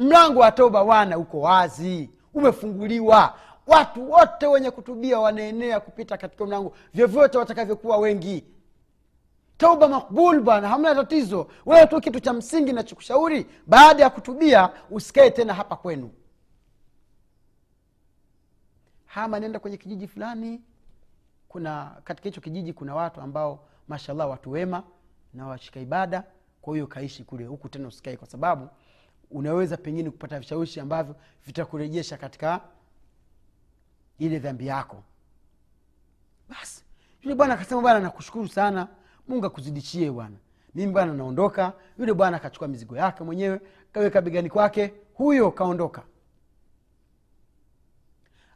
mlango 0.00 0.40
wa 0.40 0.52
toba 0.52 0.82
wana 0.82 1.18
uko 1.18 1.40
wazi 1.40 2.10
umefunguliwa. 2.34 3.38
Watu 3.66 4.10
wote 4.10 4.46
wenye 4.46 4.70
kutubia 4.70 5.18
wanaenea 5.20 5.80
kupita 5.80 6.16
katika 6.16 6.46
mlango. 6.46 6.72
Vyovyote 6.94 7.38
watakavyokuwa 7.38 7.96
wengi. 7.98 8.44
Tauba 9.56 9.88
makbul 9.88 10.40
bwana 10.40 10.68
hamna 10.68 10.94
tatizo. 10.94 11.46
Wewe 11.66 11.86
tu 11.86 12.00
kitu 12.00 12.20
cha 12.20 12.32
msingi 12.32 12.72
nachokushauri 12.72 13.46
baada 13.66 14.02
ya 14.02 14.10
kutubia 14.10 14.70
usikae 14.90 15.30
tena 15.30 15.54
hapa 15.54 15.76
kwenu. 15.76 16.10
Hama 19.06 19.40
nenda 19.40 19.58
kwenye 19.58 19.76
kijiji 19.76 20.06
fulani. 20.08 20.60
Kuna 21.48 21.96
katika 22.04 22.28
hicho 22.28 22.40
kijiji 22.40 22.72
kuna 22.72 22.94
watu 22.94 23.20
ambao 23.20 23.64
mashallah 23.88 24.30
watu 24.30 24.50
wema 24.50 24.82
na 25.34 25.46
washika 25.46 25.80
ibada. 25.80 26.24
Kwa 26.62 26.74
hiyo 26.74 26.86
kaishi 26.86 27.24
kule 27.24 27.44
huku 27.44 27.68
tena 27.68 27.88
usikae 27.88 28.16
kwa 28.16 28.26
sababu 28.26 28.68
unaweza 29.30 29.76
pengine 29.76 30.10
kupata 30.10 30.38
vishawishi 30.38 30.80
ambavyo 30.80 31.16
vitakurejesha 31.46 32.16
katika 32.16 32.60
ile 34.18 34.38
dhambi 34.38 34.66
yako. 34.66 35.02
Basi 36.48 36.84
yule 37.22 37.34
bwana 37.34 37.54
akasema 37.54 37.80
bwana 37.80 38.00
nakushukuru 38.00 38.48
sana. 38.48 38.88
Mungu 39.28 39.46
akuzidishie 39.46 40.10
bwana. 40.10 40.36
Mimi 40.74 40.92
bwana 40.92 41.12
naondoka. 41.12 41.72
Yule 41.98 42.14
bwana 42.14 42.36
akachukua 42.36 42.68
mizigo 42.68 42.96
yake 42.96 43.24
mwenyewe 43.24 43.60
kaweka 43.92 44.20
begani 44.20 44.50
kwake 44.50 44.94
huyo 45.14 45.50
kaondoka. 45.50 46.02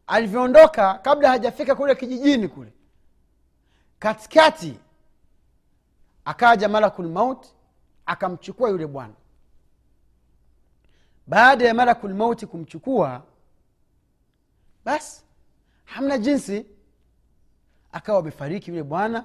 Alivyoondoka 0.07 0.95
kabla 0.95 1.29
hajafika 1.29 1.75
kule 1.75 1.95
kijijini 1.95 2.49
kule 2.49 2.73
katikati 3.99 4.79
akaja 6.25 6.69
malakul 6.69 7.09
maut 7.09 7.47
akamchukua 8.07 8.71
yule 8.71 8.87
bwana 8.87 9.15
baada 11.27 11.65
ya 11.67 11.75
malakul 11.75 12.15
mauti 12.15 12.47
kumchukua 12.47 13.23
basi 14.85 15.23
hamna 15.85 16.19
jinsi. 16.19 16.67
Akawa 17.93 18.19
amefariki 18.19 18.71
yule 18.71 18.83
bwana 18.83 19.25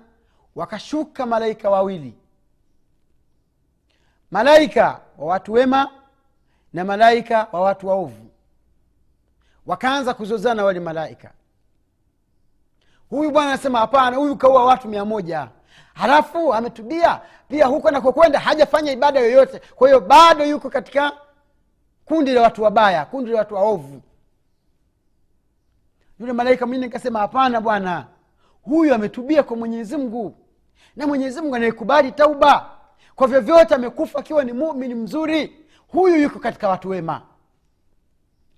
wakashuka 0.56 1.25
malaika 1.25 1.70
wawili. 1.70 2.18
Malaika 4.32 5.01
wa 5.18 5.27
watu 5.27 5.53
wema 5.53 5.91
na 6.74 6.86
malaika 6.86 7.48
wa 7.51 7.62
watu 7.62 7.88
waovu. 7.88 8.29
Wakaanza 9.65 10.13
kuzozana 10.13 10.63
wale 10.65 10.79
malaika. 10.79 11.32
Huyu 13.10 13.32
bwana 13.32 13.50
anasema 13.50 13.79
hapana 13.79 14.18
huyu 14.18 14.36
kaua 14.36 14.65
watu 14.65 14.88
mia 14.88 15.06
moja. 15.06 15.48
Halafu 15.94 16.53
ametubia 16.53 17.22
pia 17.48 17.65
huko 17.65 17.88
anakokwenda 17.88 18.39
hajafanya 18.39 18.91
ibada 18.91 19.20
yoyote. 19.20 19.62
Kwa 19.75 19.88
hiyo 19.88 20.00
bado 20.00 20.46
yuko 20.46 20.70
katika 20.70 21.12
kundi 22.10 22.32
la 22.32 22.42
watu 22.42 22.63
wabaya 22.63 23.06
kundi 23.06 23.32
la 23.32 23.38
watu 23.38 23.56
waovu. 23.56 24.01
Yule 26.20 26.34
malaika 26.34 26.66
mwingine 26.66 26.88
nikasema 26.88 27.20
hapana 27.20 27.62
bwana 27.62 28.08
huyu 28.62 28.94
ametubia 28.94 29.44
kwa 29.44 29.58
mwenyezi 29.58 29.98
mungu. 29.98 30.36
Na 30.96 31.08
mwenyezi 31.08 31.42
mungu 31.42 31.56
anaikubali 31.56 32.12
tauba. 32.12 32.70
Kwa 33.16 33.28
vyovyote 33.28 33.75
amekufa 33.75 34.20
akiwa 34.20 34.44
ni 34.44 34.54
mumini 34.54 34.96
mzuri 34.96 35.66
huyu 35.88 36.16
yuko 36.22 36.39
katika 36.39 36.70
watu 36.70 36.89
wema. 36.89 37.22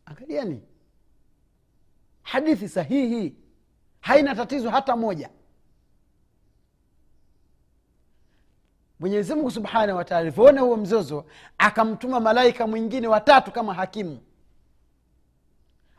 Angaliani 0.06 0.62
hadithi 2.22 2.70
sahihi. 2.70 3.36
Haina 4.02 4.36
tatizo 4.36 4.70
hata 4.70 4.96
moja 4.96 5.30
mwenyezi 9.02 9.34
mungu 9.36 9.52
subhanahu 9.52 9.98
wataala 9.98 10.22
alivyoona 10.22 10.62
huo 10.62 10.78
mzozo 10.78 11.26
akamtuma 11.58 12.20
malaika 12.20 12.68
mwingine 12.68 13.08
watatu 13.08 13.52
kama 13.52 13.74
hakimu. 13.74 14.20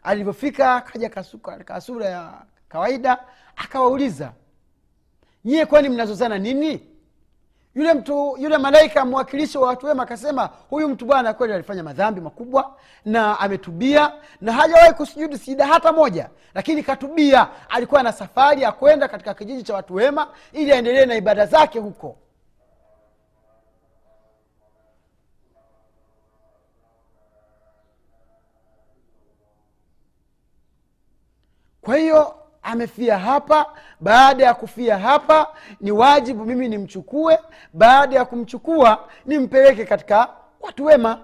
Alivyofika 0.02 0.80
kasuka- 1.11 1.64
kasura 1.64 2.06
ya 2.06 2.32
kawaida 2.68 3.18
akawauliza 3.56 4.32
nyie 5.44 5.66
kwani 5.66 5.88
mnazozana 5.88 6.38
nini? 6.38 6.88
Yule 7.75 7.94
mtu 7.94 8.37
yule 8.38 8.59
malaika 8.59 9.04
mwakilishi 9.04 9.59
wa 9.59 9.68
watu 9.68 9.87
wema 9.87 10.02
akasema 10.02 10.50
huyu 10.71 10.88
mtu 10.88 11.04
bwana 11.06 11.35
kweli 11.35 11.52
alifanya 11.52 11.82
madhambi 11.82 12.21
makubwa 12.21 12.76
na 13.04 13.40
ametubia 13.40 14.12
na 14.40 14.52
hajawahi 14.52 14.92
kusujudu 14.92 15.38
sida 15.38 15.66
hata 15.66 15.92
moja. 15.92 16.30
Lakini 16.54 16.82
katubia 16.82 17.49
alikuwa 17.68 18.02
na 18.02 18.12
safari 18.12 18.62
ya 18.62 18.73
kwenda 18.73 19.09
katika 19.09 19.35
kijiji 19.35 19.62
cha 19.62 19.75
watu 19.75 19.94
wema 19.94 20.28
ili 20.52 20.73
aendelee 20.73 21.06
na 21.06 21.14
ibada 21.14 21.47
zake 21.47 21.78
huko 21.78 22.16
kwa 31.84 31.96
hiyo 31.96 32.34
amefia 32.62 33.18
hapa 33.18 33.66
baada 34.00 34.44
ya 34.44 34.54
kufia 34.54 34.98
hapa 34.98 35.46
ni 35.80 35.90
wajibu 35.92 36.44
mimi 36.44 36.68
nimchukue 36.68 37.38
baada 37.72 38.16
ya 38.16 38.24
kumchukua 38.24 39.08
nimpeleke 39.26 39.84
katika 39.84 40.28
watu 40.60 40.84
wema. 40.84 41.20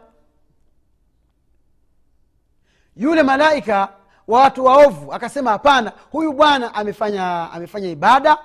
Yule 2.96 3.22
malaika 3.22 3.88
wa 4.28 4.40
watu 4.40 4.64
waovu 4.64 5.12
akasema 5.12 5.50
hapana 5.50 5.92
huyu 6.10 6.32
bwana 6.32 6.74
amefanya 6.74 7.50
amefanya 7.52 7.88
ibada 7.88 8.38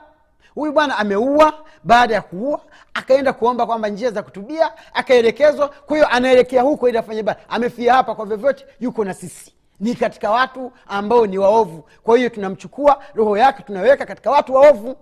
huyu 0.55 0.71
bwana 0.73 0.97
ameua 0.97 1.53
baada 1.83 2.13
ya 2.15 2.21
kuua 2.21 2.61
akaenda 2.93 3.33
kuomba 3.33 3.65
kwamba 3.65 3.89
njia 3.89 4.11
za 4.11 4.23
kutubia 4.23 4.71
akaelekezwa 4.93 5.67
kwa 5.69 5.97
hiyo 5.97 6.07
anaelekea 6.09 6.61
huko 6.61 6.89
ili 6.89 6.97
afanye 6.97 7.19
ibada. 7.19 7.39
Amefia 7.49 7.93
hapa 7.93 8.15
kwa 8.15 8.25
vyovyote 8.25 8.65
yuko 8.79 9.05
na 9.05 9.13
sisi 9.13 9.53
ni 9.83 9.95
katika 9.95 10.31
watu 10.31 10.71
ambao 10.87 11.27
ni 11.27 11.37
waovu. 11.37 11.89
Kwa 12.03 12.17
hiyo 12.17 12.29
tunamchukua 12.29 13.03
roho 13.13 13.37
yake 13.37 13.63
tunaweka 13.63 14.05
katika 14.05 14.31
watu 14.31 14.53
waovu. 14.53 14.95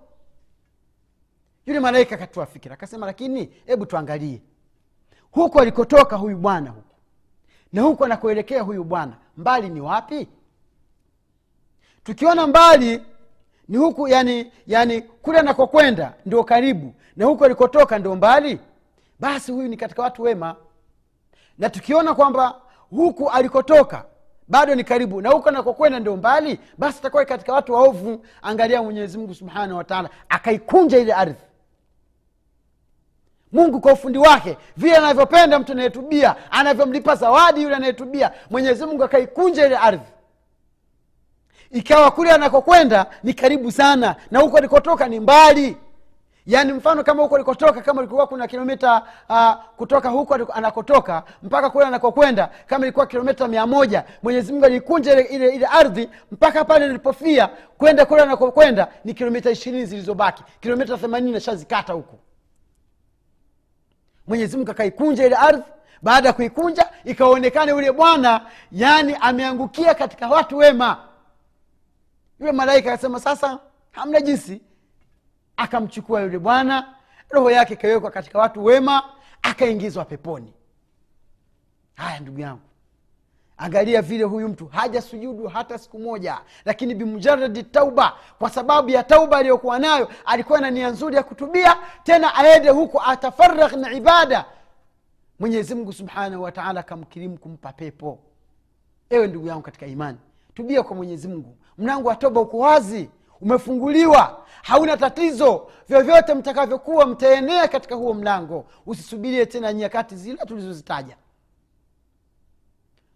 Yule 1.65 1.79
malaika 1.79 2.15
akatoa 2.15 2.45
fikira 2.45 2.73
akasema 2.73 3.05
lakini 3.05 3.53
hebu 3.65 3.85
tuangalie. 3.85 4.41
Huku 5.31 5.59
alikotoka 5.59 6.15
huyu 6.15 6.38
bwana 6.38 6.69
huku 6.69 6.95
na 7.73 7.81
huku 7.81 8.05
anakuelekea 8.05 8.61
huyu 8.61 8.83
bwana 8.83 9.17
mbali 9.38 9.69
ni 9.69 9.81
wapi? 9.81 10.27
Tukiona 12.03 12.47
mbali 12.47 13.01
ni 13.67 13.77
huku 13.77 14.07
yani 14.07 14.51
yani 14.67 15.01
kule 15.01 15.39
anakokwenda 15.39 16.13
ndio 16.25 16.43
karibu 16.43 16.93
na 17.15 17.25
huku 17.25 17.45
alikotoka 17.45 18.00
ndio 18.00 18.15
mbali 18.15 18.59
basi 19.19 19.51
huyu 19.51 19.67
ni 19.67 19.77
katika 19.77 20.01
watu 20.01 20.21
wema. 20.23 20.55
Na 21.57 21.69
tukiona 21.69 22.13
kwamba 22.15 22.61
huku 22.89 23.29
alikotoka 23.29 24.05
bado 24.51 24.75
ni 24.75 24.84
karibu. 24.84 25.22
Na 25.22 25.29
huko 25.29 25.50
anakokwenda 25.50 26.00
ndio 26.00 26.17
mbali 26.17 26.60
basi 26.77 27.00
atakuwa 27.00 27.25
katika 27.25 27.53
watu 27.53 27.74
waovu. 27.74 28.25
Angalia 28.41 28.84
mwenyezi 28.84 29.17
mungu 29.17 29.36
subhanahu 29.36 29.77
wataala 29.77 30.10
akaikunja 30.29 30.98
ile 31.00 31.13
ardhi. 31.13 31.41
Mungu 33.51 33.79
kwa 33.81 33.93
ufundi 33.93 34.17
wake 34.17 34.58
vile 34.77 34.96
anavyopenda 34.98 35.60
mtu 35.60 35.72
anayetubia 35.72 36.51
anavyomlipa 36.51 37.15
zawadi 37.15 37.63
yule 37.63 37.75
anayetubia 37.75 38.31
mwenyezi 38.50 38.86
mungu 38.86 39.03
akaikunja 39.03 39.65
ile 39.65 39.77
ardhi. 39.77 40.05
Ikawa 41.72 42.12
kule 42.12 42.31
anakokwenda 42.31 43.05
ni 43.24 43.34
karibu 43.34 43.72
sana 43.72 44.15
na 44.31 44.39
huko 44.39 44.58
alikotoka 44.58 45.08
ni 45.08 45.20
mbali 45.20 45.77
yaani 46.45 46.74
mfano 46.74 47.03
kama 47.03 47.24
huko 47.24 47.36
alikotoka 47.36 47.81
kama 47.81 48.01
ilikuwa 48.01 48.27
kuna 48.27 48.48
kilomita 48.48 49.01
uh, 49.29 49.53
kutoka 49.77 50.10
huko 50.10 50.33
anakotoka 50.53 51.24
mpaka 51.43 51.69
kule 51.69 51.86
anakokwenda 51.86 52.50
kama 52.67 52.86
ilikuwa 52.86 53.05
kilomita 53.07 53.48
mia 53.48 53.67
moja 53.67 54.03
mwenyezimungu 54.24 54.65
alikunja 54.65 55.13
ile, 55.13 55.21
ile, 55.21 55.55
ile 55.55 55.65
ardhi 55.65 56.10
mpaka 56.31 56.65
pale 56.65 56.88
nilipofia 56.88 57.50
kwenda 57.77 58.05
kule 58.05 58.21
anakokwenda 58.21 58.88
ni 59.05 59.13
kilomita 59.13 59.51
ishirini 59.51 59.86
zilizobaki. 59.86 60.43
Kilomita 60.60 60.98
themanini 60.98 61.31
nashazikata 61.31 61.93
huko 61.93 62.19
mwenyezimungu 64.27 64.71
akaikunja 64.71 65.25
ile 65.25 65.36
ardhi 65.36 65.63
baada 66.01 66.27
ya 66.27 66.33
kuikunja 66.33 66.89
ikaonekana 67.05 67.71
yule 67.71 67.91
bwana 67.91 68.41
yani 68.71 69.17
ameangukia 69.21 69.93
katika 69.95 70.27
watu 70.29 70.57
wema. 70.57 70.98
Yule 72.39 72.51
malaika 72.51 72.93
akasema 72.93 73.19
sasa 73.19 73.60
hamna 73.91 74.21
jinsi 74.21 74.62
akamchukua 75.61 76.21
yule 76.21 76.39
bwana 76.39 76.95
roho 77.29 77.51
yake 77.51 77.73
ikawekwa 77.73 78.11
katika 78.11 78.39
watu 78.39 78.65
wema 78.65 79.03
akaingizwa 79.41 80.05
peponi. 80.05 80.53
Haya 81.95 82.19
ndugu 82.19 82.39
yangu 82.39 82.61
angalia 83.57 84.01
vile 84.01 84.23
huyu 84.23 84.47
mtu 84.49 84.67
haja 84.67 85.01
sujudu 85.01 85.47
hata 85.47 85.77
siku 85.77 85.99
moja 85.99 86.41
lakini 86.65 86.95
bimujaradi 86.95 87.63
tauba 87.63 88.13
kwa 88.39 88.49
sababu 88.49 88.89
ya 88.89 89.03
tauba 89.03 89.37
aliyokuwa 89.37 89.79
nayo 89.79 90.11
alikuwa 90.25 90.59
na 90.61 90.71
nia 90.71 90.89
nzuri 90.89 91.15
ya 91.15 91.23
kutubia 91.23 91.77
tena 92.03 92.35
aende 92.35 92.69
huku 92.69 93.01
atafaragh 93.01 93.73
na 93.73 93.91
ibada. 93.93 94.45
Mwenyezimngu 95.39 95.93
subhanahu 95.93 96.43
wataala 96.43 96.79
akamkirimu 96.79 97.37
kumpa 97.37 97.73
pepo. 97.73 98.19
Ewe 99.09 99.27
ndugu 99.27 99.47
yangu 99.47 99.61
katika 99.61 99.85
imani 99.85 100.17
tubia 100.53 100.83
kwa 100.83 100.95
mwenyezimngu 100.95 101.57
mlango 101.77 102.09
wa 102.09 102.15
toba 102.15 102.41
uko 102.41 102.57
wazi 102.57 103.09
umefunguliwa 103.41 104.45
hauna 104.63 104.98
tatizo. 104.98 105.67
Vyovyote 105.89 106.33
mtakavyokuwa 106.33 107.05
mtaenea 107.05 107.67
katika 107.67 107.95
huo 107.95 108.13
mlango. 108.13 108.65
Usisubirie 108.86 109.45
tena 109.45 109.74
nyakati 109.74 110.15
zile 110.15 110.37
tulizozitaja. 110.37 111.18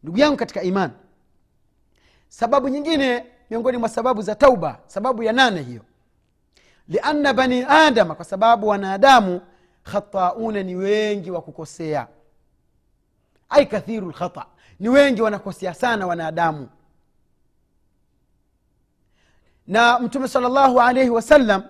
Ndugu 0.03 0.17
yangu 0.19 0.37
katika 0.37 0.61
imani 0.63 0.93
sababu 2.27 2.69
nyingine 2.69 3.25
miongoni 3.49 3.77
mwa 3.77 3.89
sababu 3.89 4.21
za 4.21 4.35
tauba 4.35 4.79
sababu 4.87 5.23
ya 5.23 5.33
nane 5.33 5.61
hiyo. 5.61 5.81
Lianna 6.87 7.33
bani 7.33 7.65
adama 7.69 8.15
kwa 8.15 8.25
sababu 8.25 8.67
wanadamu 8.67 9.41
khatauna 9.83 10.63
ni 10.63 10.75
wengi 10.75 11.31
wa 11.31 11.41
kukosea. 11.41 12.07
Ai 13.49 13.65
kathiru 13.65 14.09
lkhata 14.09 14.45
ni 14.79 14.89
wengi 14.89 15.21
wanakosea 15.21 15.73
sana 15.73 16.07
wanadamu 16.07 16.69
na 19.67 19.99
mtume 19.99 20.27
salllahu 20.27 20.81
alaihi 20.81 21.09
wasallam 21.09 21.63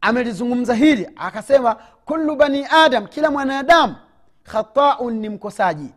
amelizungumza 0.00 0.74
hili 0.74 1.10
akasema 1.16 1.74
kullu 2.04 2.36
bani 2.36 2.66
adam 2.70 3.06
kila 3.06 3.30
mwanadamu 3.30 3.96
khataun 4.42 5.14
ni 5.14 5.28
mkosaji. 5.28 5.90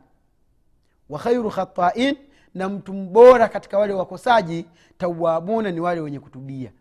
Wa 1.10 1.19
khairu 1.19 1.49
khatain 1.51 2.17
na 2.56 2.69
mtu 2.69 2.93
mbora 2.93 3.47
katika 3.47 3.77
wale 3.80 3.93
wakosaji 3.93 4.65
tawabuna 4.97 5.71
ni 5.71 5.80
wale 5.80 6.01
wenye 6.01 6.19
kutubia. 6.19 6.71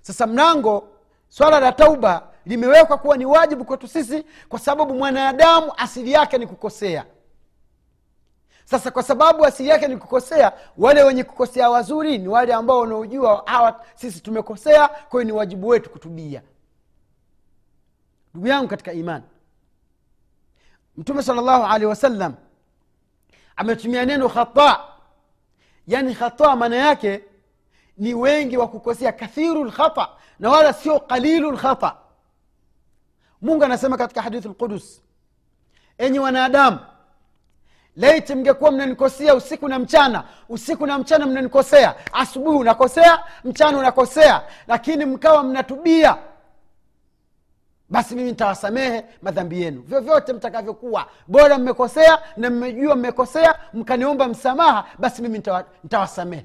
Sasa 0.00 0.26
mlango 0.26 0.88
swala 1.28 1.60
la 1.60 1.72
tauba 1.72 2.28
limewekwa 2.46 2.98
kuwa 2.98 3.16
ni 3.16 3.26
wajibu 3.26 3.64
kwetu 3.64 3.88
sisi 3.88 4.24
kwa 4.48 4.58
sababu 4.58 4.94
mwanadamu 4.94 5.72
asili 5.76 6.12
yake 6.12 6.38
ni 6.38 6.46
kukosea 6.46 7.04
sasa 8.66 8.90
kwa 8.90 9.02
sababu 9.02 9.46
asili 9.46 9.68
yake 9.68 9.88
ni 9.88 9.96
kukosea 9.96 10.52
wale 10.78 11.02
wenye 11.02 11.24
kukosea 11.24 11.70
wazuri 11.70 12.18
ni 12.18 12.28
wale 12.28 12.54
ambao 12.54 12.78
wanaojua 12.78 13.42
hawa 13.46 13.84
sisi 13.94 14.20
tumekosea 14.20 14.88
kwa 14.88 15.24
ni 15.24 15.32
wajibu 15.32 15.68
wetu 15.68 15.90
kutubia. 15.90 16.42
Ndugu 18.34 18.46
yangu 18.46 18.68
katika 18.68 18.92
imani 18.92 19.24
mtume 20.96 21.22
salllahu 21.22 21.64
alehi 21.64 21.86
wasallam 21.86 22.34
ametumia 23.56 24.04
neno 24.04 24.28
khata. 24.28 24.80
Yani 25.86 26.14
khata 26.14 26.56
maana 26.56 26.76
yake 26.76 27.24
ni 27.96 28.14
wengi 28.14 28.56
wa 28.56 28.68
kukosea 28.68 29.12
kathiru 29.12 29.64
lkhata 29.64 30.08
na 30.38 30.50
wala 30.50 30.72
sio 30.72 31.00
qalilu 31.00 31.52
lkhata 31.52 31.96
mungu 33.42 33.64
anasema 33.64 33.96
katika 33.96 34.22
hadithi 34.22 34.48
lqudus 34.48 35.02
enyi 35.98 36.18
wanadamu 36.18 36.78
laiti 37.96 38.34
mngekuwa 38.34 38.70
mnanikosea 38.70 39.34
usiku 39.34 39.68
na 39.68 39.78
mchana 39.78 40.24
usiku 40.48 40.86
na 40.86 40.98
mchana 40.98 41.26
mnanikosea 41.26 41.94
asubuhi 42.12 42.58
unakosea 42.58 43.18
mchana 43.44 43.78
unakosea 43.78 44.42
lakini 44.68 45.04
mkawa 45.04 45.42
mnatubia. 45.42 46.16
Basi 47.88 48.14
mimi 48.14 48.28
nitawasamehe 48.30 49.04
madhambi 49.22 49.62
yenu. 49.62 49.80
Vyovyote 49.82 50.32
mtakavyokuwa 50.32 51.06
bora 51.26 51.58
mmekosea 51.58 52.18
na 52.36 52.50
mmejua 52.50 52.96
mmekosea 52.96 53.54
mkaniomba 53.74 54.28
msamaha 54.28 54.84
basi 54.98 55.22
mimi 55.22 55.38
nitawa- 55.38 55.64
nitawasamehe 55.84 56.44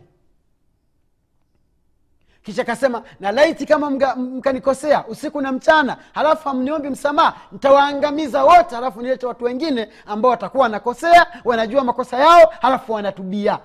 kisha 2.43 2.63
kasema 2.63 3.04
na 3.19 3.32
laiti 3.32 3.65
kama 3.65 3.89
mkanikosea 4.15 5.08
usiku 5.08 5.41
na 5.41 5.51
mchana 5.51 5.97
halafu 6.13 6.49
hamniombi 6.49 6.89
msamaha 6.89 7.34
ntawaangamiza 7.51 8.43
wote 8.43 8.75
halafu 8.75 9.01
nilete 9.01 9.25
watu 9.25 9.43
wengine 9.45 9.89
ambao 10.06 10.32
watakuwa 10.32 10.63
wanakosea 10.63 11.27
wanajua 11.45 11.84
makosa 11.84 12.17
yao 12.17 12.54
halafu 12.62 12.93
wanatubia. 12.93 13.60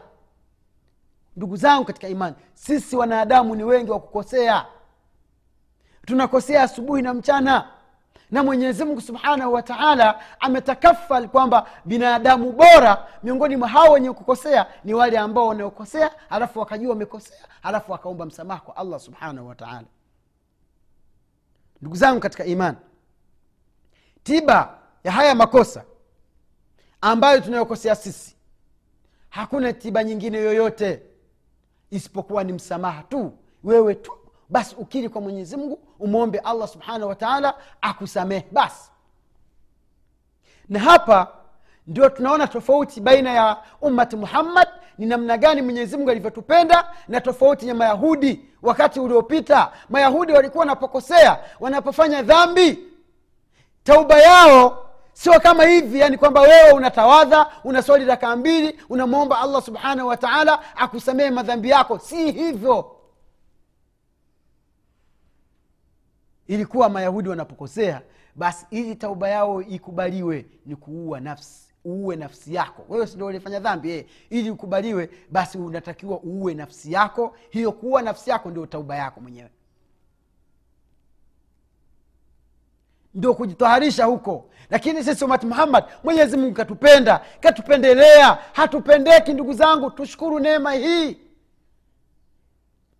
Ndugu 1.36 1.56
zangu 1.56 1.84
katika 1.84 2.08
imani 2.08 2.36
sisi 2.54 2.96
wanadamu 2.96 3.54
ni 3.54 3.64
wengi 3.64 3.90
wa 3.90 4.00
kukosea. 4.00 4.66
Tunakosea 6.06 6.62
asubuhi 6.62 7.02
na 7.02 7.14
mchana 7.14 7.68
na 8.30 8.42
mwenyezi 8.42 8.84
mungu 8.84 9.00
subhanahu 9.00 9.52
wa 9.52 9.62
taala 9.62 10.20
ametakafal 10.40 11.28
kwamba 11.28 11.66
binadamu 11.84 12.52
bora 12.52 13.06
miongoni 13.22 13.56
mwa 13.56 13.68
hao 13.68 13.92
wenye 13.92 14.12
kukosea 14.12 14.66
ni 14.84 14.94
wale 14.94 15.18
ambao 15.18 15.46
wanaokosea 15.46 16.10
halafu 16.28 16.58
wakajua 16.58 16.90
wamekosea 16.90 17.38
halafu 17.62 17.92
wakaomba 17.92 18.26
msamaha 18.26 18.60
kwa 18.60 18.76
allah 18.76 19.00
subhanahu 19.00 19.48
wa 19.48 19.54
taala. 19.54 19.84
Ndugu 21.80 21.96
zangu 21.96 22.20
katika 22.20 22.44
imani 22.44 22.76
tiba 24.22 24.78
ya 25.04 25.12
haya 25.12 25.34
makosa 25.34 25.84
ambayo 27.00 27.40
tunayokosea 27.40 27.94
sisi 27.94 28.36
hakuna 29.30 29.72
tiba 29.72 30.04
nyingine 30.04 30.38
yoyote 30.38 31.02
isipokuwa 31.90 32.44
ni 32.44 32.52
msamaha 32.52 33.02
tu. 33.02 33.32
Wewe 33.64 33.94
tu 33.94 34.12
basi 34.48 34.74
ukiri 34.78 35.08
kwa 35.08 35.20
mwenyezi 35.20 35.56
mungu 35.56 35.78
umwombe 36.00 36.38
allah 36.38 36.68
subhanahu 36.68 37.08
wataala 37.08 37.54
akusamehe. 37.80 38.46
Basi. 38.52 38.90
Na 40.68 40.78
hapa 40.78 41.28
ndio 41.86 42.08
tunaona 42.08 42.46
tofauti 42.46 43.00
baina 43.00 43.30
ya 43.32 43.56
ummati 43.80 44.16
muhammad 44.16 44.68
ni 44.98 45.06
namna 45.06 45.38
gani 45.38 45.62
mwenyezi 45.62 45.96
mungu 45.96 46.10
alivyotupenda 46.10 46.90
na 47.08 47.20
tofauti 47.20 47.68
ya 47.68 47.74
mayahudi 47.74 48.44
wakati 48.62 49.00
uliopita. 49.00 49.72
Mayahudi 49.88 50.32
walikuwa 50.32 50.60
wanapokosea 50.60 51.38
wanapofanya 51.60 52.22
dhambi. 52.22 52.78
Tauba 53.84 54.18
yao 54.18 54.86
sio 55.12 55.40
kama 55.40 55.64
hivi 55.64 56.00
yani 56.00 56.18
kwamba 56.18 56.40
wewe 56.40 56.70
unatawadha 56.72 57.46
unaswali 57.64 58.04
rakaa 58.04 58.36
mbili 58.36 58.80
unamwomba 58.88 59.38
allah 59.40 59.62
subhanahu 59.62 60.08
wataala 60.08 60.76
akusamehe 60.76 61.30
madhambi 61.30 61.70
yako. 61.70 61.98
Si 61.98 62.32
hivyo 62.32 62.95
ilikuwa 66.48 66.88
mayahudi 66.88 67.28
wanapokosea 67.28 68.02
basi 68.34 68.66
ili 68.70 68.96
tauba 68.96 69.28
yao 69.28 69.62
ikubaliwe 69.62 70.46
ni 70.66 70.76
kuua 70.76 71.20
nafsi 71.20 71.66
uue 71.86 72.16
nafsi 72.16 72.54
yako. 72.54 72.84
Wewe 72.88 73.06
sindo 73.06 73.26
ulifanya 73.26 73.60
dhambi 73.60 73.90
eh. 73.90 74.04
ili 74.30 74.50
ukubaliwe 74.50 75.10
basi 75.30 75.58
unatakiwa 75.58 76.20
uue 76.20 76.54
nafsi 76.54 76.92
yako. 76.92 77.36
Hiyo 77.50 77.72
kuua 77.72 78.02
nafsi 78.02 78.30
yako 78.30 78.50
ndio 78.50 78.66
tauba 78.66 78.96
yako 78.96 79.20
mwenyewe. 79.20 79.50
Ndio 83.14 83.34
kujitaharisha 83.34 84.04
huko. 84.04 84.50
Lakini 84.70 85.04
sisi 85.04 85.24
umati 85.24 85.46
muhammad 85.46 85.84
mwenyezi 86.04 86.36
mungu 86.36 86.54
katupenda 86.54 87.20
katupendelea 87.40 88.38
hatupendeki 88.52 89.32
ndugu 89.32 89.52
zangu 89.52 89.90
tushukuru 89.90 90.38
neema 90.40 90.72
hii 90.72 91.16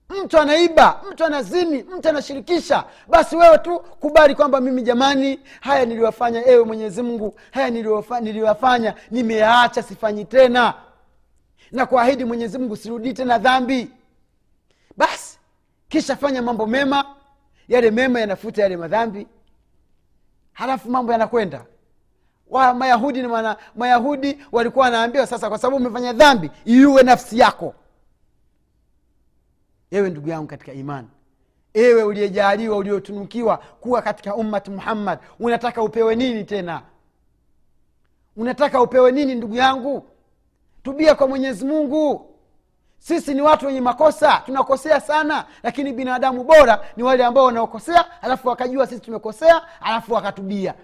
mtu 0.08 0.38
anaiba 0.38 1.00
mtu 1.10 1.24
anazini 1.24 1.82
mtu 1.82 2.08
anashirikisha. 2.08 2.84
Basi 3.08 3.36
wewe 3.36 3.58
tu 3.58 3.78
kubali 3.78 4.34
kwamba 4.34 4.60
mimi 4.60 4.82
jamani 4.82 5.40
haya 5.60 5.84
niliwafanya 5.84 6.46
ewe 6.46 6.64
mwenyezi 6.64 7.02
mungu 7.02 7.34
haya 7.50 7.68
niliwafa- 7.70 8.20
niliwafanya 8.22 8.94
nimeyaacha 9.10 9.82
sifanyi 9.82 10.24
tena. 10.24 10.74
Na 11.72 11.86
kuahidi 11.86 12.24
mwenyezi 12.24 12.58
mungu 12.58 12.76
sirudii 12.76 13.12
tena 13.12 13.38
dhambi. 13.38 13.90
Basi 14.96 15.38
kisha 15.88 16.16
fanya 16.16 16.42
mambo 16.42 16.66
mema. 16.66 17.04
Yale 17.68 17.90
mema 17.90 18.20
yanafuta 18.20 18.62
yale 18.62 18.76
madhambi. 18.76 19.26
Halafu 20.52 20.90
mambo 20.90 21.12
yanakwenda. 21.12 21.64
Wa 22.50 22.74
mayahudi 22.74 23.22
mana, 23.22 23.56
mayahudi 23.76 24.38
walikuwa 24.52 24.84
wanaambiwa 24.84 25.26
sasa 25.26 25.48
kwa 25.48 25.58
sababu 25.58 25.76
umefanya 25.76 26.12
dhambi 26.12 26.50
iuwe 26.66 27.02
nafsi 27.02 27.38
yako 27.38 27.74
ewe 29.90 30.10
ndugu 30.10 30.28
yangu 30.28 30.46
katika 30.46 30.72
imani. 30.72 31.08
Ewe 31.74 32.02
uliyejaliwa 32.02 32.76
uliotunukiwa 32.76 33.56
kuwa 33.58 34.02
katika 34.02 34.34
ummati 34.34 34.70
muhammad 34.70 35.18
unataka 35.40 35.82
upewe 35.82 36.16
nini 36.16 36.44
tena? 36.44 36.82
Unataka 38.36 38.82
upewe 38.82 39.12
nini 39.12 39.34
ndugu 39.34 39.54
yangu? 39.56 40.08
Tubia 40.82 41.14
kwa 41.14 41.28
mwenyezi 41.28 41.64
mungu. 41.64 42.32
Sisi 42.98 43.34
ni 43.34 43.40
watu 43.42 43.66
wenye 43.66 43.80
makosa 43.80 44.42
tunakosea 44.46 45.00
sana 45.00 45.46
lakini 45.62 45.92
binadamu 45.92 46.44
bora 46.44 46.84
ni 46.96 47.02
wale 47.02 47.24
ambao 47.24 47.44
wanaokosea 47.44 48.22
alafu 48.22 48.48
wakajua 48.48 48.86
sisi 48.86 49.00
tumekosea 49.00 49.62
alafu 49.80 50.12
wakatubia. 50.12 50.74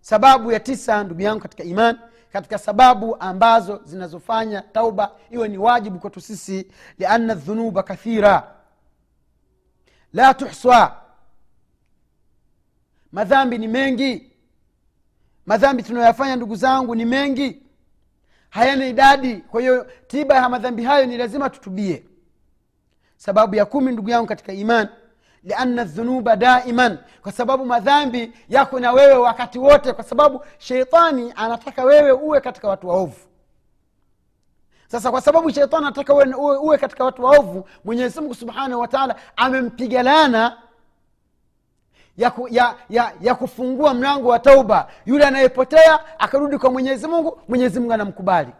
Sababu 0.00 0.52
ya 0.52 0.60
tisa 0.60 1.04
ndugu 1.04 1.20
yangu 1.20 1.40
katika 1.40 1.64
iman 1.64 1.98
katika 2.32 2.58
sababu 2.58 3.16
ambazo 3.20 3.80
zinazofanya 3.84 4.62
tauba 4.62 5.12
iwe 5.30 5.48
ni 5.48 5.58
wajibu 5.58 5.98
kwetu 5.98 6.20
sisi 6.20 6.72
lianna 6.98 7.34
dhunuba 7.34 7.82
kathira. 7.82 8.54
La 10.12 10.34
tuhswa. 10.34 11.02
Madhambi 13.12 13.58
ni 13.58 13.68
mengi. 13.68 14.32
Madhambi 15.46 15.82
tunayoyafanya 15.82 16.36
ndugu 16.36 16.56
zangu 16.56 16.94
ni 16.94 17.04
mengi. 17.04 17.62
Hayana 18.50 18.86
idadi. 18.86 19.36
Kwa 19.36 19.60
hiyo 19.60 19.90
tiba 20.06 20.34
ya 20.34 20.48
madhambi 20.48 20.82
hayo 20.84 21.06
ni 21.06 21.16
lazima 21.16 21.50
tutubie. 21.50 22.04
Sababu 23.16 23.54
ya 23.54 23.64
kumi 23.64 23.92
ndugu 23.92 24.10
yangu 24.10 24.26
katika 24.26 24.52
iman 24.52 24.88
lianna 25.44 25.84
dhunuba 25.84 26.36
daiman 26.36 26.98
kwa 27.22 27.32
sababu 27.32 27.64
madhambi 27.66 28.32
yako 28.48 28.80
na 28.80 28.92
wewe 28.92 29.14
wakati 29.14 29.58
wote 29.58 29.92
kwa 29.92 30.04
sababu 30.04 30.44
sheitani 30.58 31.32
anataka 31.36 31.84
wewe 31.84 32.12
uwe 32.12 32.40
katika 32.40 32.68
watu 32.68 32.88
waovu. 32.88 33.16
Sasa 34.88 35.10
kwa 35.10 35.20
sababu 35.20 35.50
sheitani 35.50 35.84
anataka 35.86 36.14
uwe, 36.38 36.78
katika 36.78 37.04
watu 37.04 37.24
waovu 37.24 37.68
mwenyezimungu 37.84 38.34
subhanahu 38.34 38.80
wataala 38.80 39.16
amempiga 39.36 40.02
lana 40.02 40.58
ya, 42.16 42.30
ku, 42.30 42.48
ya, 42.50 42.74
ya, 42.90 43.12
ya 43.20 43.34
kufungua 43.34 43.94
mlango 43.94 44.28
wa 44.28 44.38
tauba. 44.38 44.88
Yule 45.06 45.24
anayepotea 45.24 46.20
akarudi 46.20 46.58
kwa 46.58 46.70
mwenyezi 46.70 47.06
mungu 47.06 47.40
mwenyezi 47.48 47.80
mungu 47.80 47.92
anamkubali. 47.92 48.52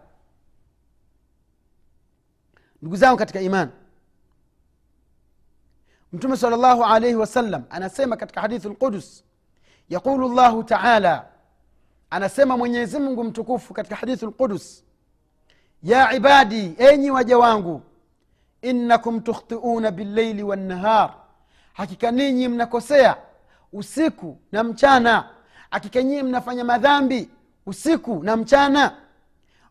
Ndugu 2.83 2.97
zangu 2.97 3.17
katika 3.19 3.41
imani 3.41 3.71
mtume 6.13 6.37
sal 6.37 6.51
llahu 6.61 6.85
alaihi 6.85 7.17
wasallam 7.17 7.63
anasema 7.71 8.17
katika 8.17 8.41
hadithi 8.41 8.69
lqudus 8.69 9.25
yaqulu 9.89 10.29
llahu 10.35 10.65
taala 10.65 11.25
anasema 12.11 12.57
mwenyezi 12.57 12.99
mungu 12.99 13.25
mtukufu 13.25 13.75
katika 13.75 13.97
hadithi 13.97 14.27
lqudus 14.27 14.85
ya 15.83 16.13
ibadi 16.15 16.75
enyi 16.79 17.11
waja 17.11 17.39
wangu 17.39 17.83
innakum 18.63 19.21
tukhtiuna 19.21 19.91
billaili 19.91 20.43
wannahar 20.43 21.15
hakika 21.73 22.11
ninyi 22.11 22.49
mnakosea 22.49 23.17
usiku 23.73 24.39
na 24.53 24.65
mchana 24.65 25.29
hakika 25.71 26.03
nyinyi 26.03 26.23
mnafanya 26.23 26.65
madhambi 26.65 27.31
usiku 27.67 28.23
na 28.23 28.37
mchana. 28.37 28.97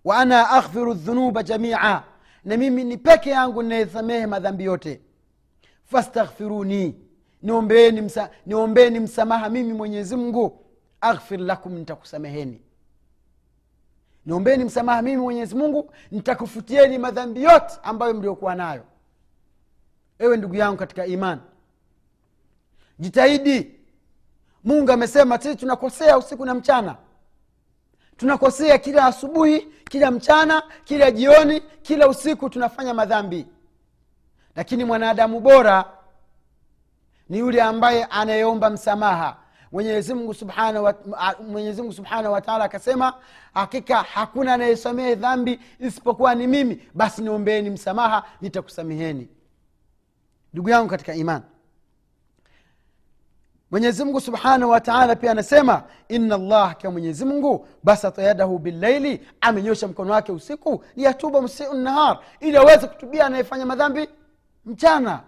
Wa 0.05 0.17
ana 0.17 0.49
aghfiru 0.49 0.93
dhunuba 0.93 1.43
jamia 1.43 2.03
na 2.43 2.57
mimi 2.57 2.83
ni 2.83 2.97
peke 2.97 3.29
yangu 3.29 3.63
nayesamehe 3.63 4.25
madhambi 4.27 4.63
yote 4.63 5.01
fastaghfiruni 5.91 6.95
niombeni 7.41 8.01
msa, 8.01 8.29
niombeni 8.45 8.99
msamaha 8.99 9.49
mimi 9.49 9.73
mwenyezi 9.73 10.15
mungu. 10.15 10.57
Aghfir 11.01 11.39
lakum 11.39 11.73
nitakusameheni. 11.73 12.61
Niombeni 14.25 14.63
msamaha 14.63 15.01
mimi 15.01 15.17
mwenyezi 15.21 15.55
mungu 15.55 15.91
nitakufutieni 16.11 16.97
madhambi 16.97 17.43
yote 17.43 17.73
ambayo 17.83 18.13
mliokuwa 18.13 18.55
nayo. 18.55 18.83
Ewe 20.19 20.37
ndugu 20.37 20.55
yangu 20.55 20.77
katika 20.77 21.05
imani 21.05 21.41
jitahidi. 22.99 23.75
Mungu 24.63 24.91
amesema 24.91 25.37
sisi 25.37 25.55
tunakosea 25.55 26.17
usiku 26.17 26.45
na 26.45 26.53
mchana. 26.53 26.95
Tunakosea 28.17 28.77
kila 28.77 29.05
asubuhi 29.05 29.59
kila 29.89 30.11
mchana 30.11 30.63
kila 30.83 31.11
jioni 31.11 31.61
kila 31.81 32.07
usiku 32.07 32.49
tunafanya 32.49 32.93
madhambi 32.93 33.47
lakini 34.55 34.85
mwanadamu 34.85 35.39
bora 35.39 35.85
ni 37.29 37.39
yule 37.39 37.61
ambaye 37.61 38.03
anayeomba 38.05 38.69
msamaha. 38.69 39.37
Mwenyezimungu 39.71 40.33
subhanahu 40.33 40.85
wa, 40.85 40.95
Mwenyezi 41.47 41.81
Mungu 41.81 41.93
subhanahu 41.93 42.33
wataala 42.33 42.63
akasema 42.63 43.13
hakika 43.53 43.95
hakuna 44.01 44.53
anayesamehe 44.53 45.15
dhambi 45.15 45.59
isipokuwa 45.79 46.35
ni 46.35 46.47
mimi. 46.47 46.81
Basi 46.93 47.21
niombeeni 47.21 47.69
msamaha 47.69 48.23
nitakusameheni. 48.41 49.27
Ndugu 50.53 50.69
yangu 50.69 50.89
katika 50.89 51.13
imani 51.15 51.43
mwenyezimngu 53.71 54.21
subhanahu 54.21 54.71
wataala 54.71 55.15
pia 55.15 55.31
anasema 55.31 55.83
ina 56.07 56.37
llah 56.37 56.71
akiwa 56.71 56.91
mwenyezimngu 56.93 57.67
basata 57.83 58.21
yadahu 58.23 58.59
billaili 58.59 59.27
amenyosha 59.41 59.87
mkono 59.87 60.13
wake 60.13 60.31
usiku 60.31 60.83
liyatuba 60.95 61.41
msiu 61.41 61.73
nahar 61.73 62.19
ili 62.39 62.57
aweze 62.57 62.87
kutubia 62.87 63.25
anayefanya 63.25 63.65
madhambi 63.65 64.09
mchana. 64.65 65.23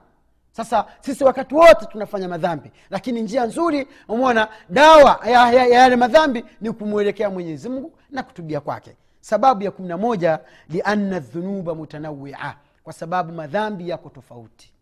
Sasa 0.52 0.86
sisi 1.00 1.24
wakati 1.24 1.56
wote 1.56 1.86
tunafanya 1.86 2.30
madhambi. 2.30 2.72
Lakini 2.90 3.22
njia 3.22 3.46
nzuri 3.46 3.88
umona 4.08 4.48
dawa 4.70 5.20
ya, 5.26 5.32
ya, 5.32 5.52
ya 5.52 5.66
yale 5.66 5.96
madhambi 5.96 6.46
ni 6.62 6.72
kumwelekea 6.72 7.30
mwenyezi 7.30 7.70
mungu 7.70 7.98
na 8.10 8.24
kutubia 8.24 8.60
kwake. 8.62 8.96
Sababu 9.20 9.64
ya 9.64 9.72
kumi 9.72 9.88
na 9.88 9.98
moja 9.98 10.40
lianna 10.70 11.20
dhunuba 11.20 11.76
mutanawia 11.76 12.56
kwa 12.84 12.94
sababu 12.94 13.34
madhambi 13.34 13.90
yako 13.90 14.10
tofauti. 14.10 14.74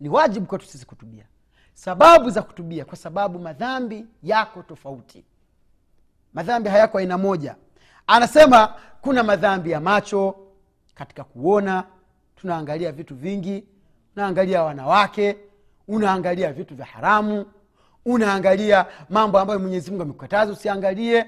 Ni 0.00 0.08
wajibu 0.08 0.46
kwetu 0.46 0.66
sisi 0.66 0.86
kutubia. 0.86 1.24
Sababu 1.74 2.30
za 2.30 2.42
kutubia 2.42 2.84
kwa 2.84 2.96
sababu 2.96 3.38
madhambi 3.38 4.06
yako 4.22 4.62
tofauti. 4.62 5.24
Madhambi 6.34 6.68
hayako 6.68 6.98
aina 6.98 7.18
moja. 7.18 7.56
Anasema 8.06 8.74
kuna 9.00 9.22
madhambi 9.22 9.70
ya 9.70 9.80
macho 9.80 10.36
katika 10.94 11.24
kuona 11.24 11.84
tunaangalia 12.36 12.92
vitu 12.92 13.14
vingi. 13.14 13.64
Unaangalia 14.16 14.62
wanawake. 14.62 15.36
Unaangalia 15.88 16.52
vitu 16.52 16.74
vya 16.74 16.86
haramu. 16.86 17.46
Unaangalia 18.04 18.86
mambo 19.10 19.38
ambayo 19.38 19.60
mwenyezi 19.60 19.90
mungu 19.90 20.02
amekukataza 20.02 20.52
usiangalie. 20.52 21.26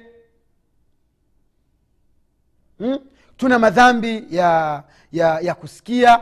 Hmm? 2.78 2.98
tuna 3.36 3.58
madhambi 3.58 4.24
ya, 4.30 4.82
ya, 5.12 5.40
ya 5.40 5.54
kusikia. 5.54 6.20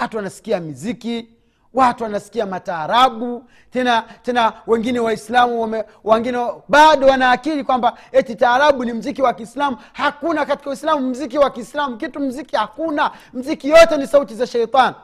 Watu 0.00 0.16
wanasikia 0.16 0.60
miziki 0.60 1.28
watu 1.74 2.02
wanasikia 2.04 2.46
mataarabu 2.46 3.44
tena 3.70 4.02
tena 4.22 4.52
wengine 4.66 5.00
waislamu 5.00 5.84
wengine 6.04 6.50
bado 6.68 7.06
wanaakili 7.06 7.64
kwamba 7.64 7.98
eti 8.12 8.34
taarabu 8.34 8.84
ni 8.84 8.92
mziki 8.92 9.22
wa 9.22 9.34
kiislamu. 9.34 9.76
Hakuna 9.92 10.46
katika 10.46 10.70
uislamu 10.70 11.08
mziki 11.08 11.38
wa 11.38 11.50
kiislamu. 11.50 11.96
Kitu 11.96 12.20
mziki 12.20 12.56
hakuna. 12.56 13.10
Mziki 13.32 13.68
yote 13.68 13.96
ni 13.96 14.06
sauti 14.06 14.34
za 14.34 14.46
sheitani. 14.46 14.96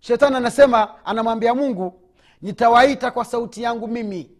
Shetani 0.00 0.36
anasema 0.36 1.04
anamwambia 1.04 1.54
mungu 1.54 2.00
nitawaita 2.42 3.10
kwa 3.10 3.24
sauti 3.24 3.62
yangu 3.62 3.88
mimi. 3.88 4.30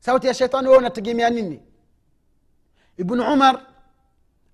Sauti 0.00 0.26
ya 0.26 0.34
shetani 0.34 0.66
wewe 0.68 0.78
unategemea 0.78 1.30
nini? 1.30 1.60
Ibnu 2.96 3.32
umar 3.32 3.60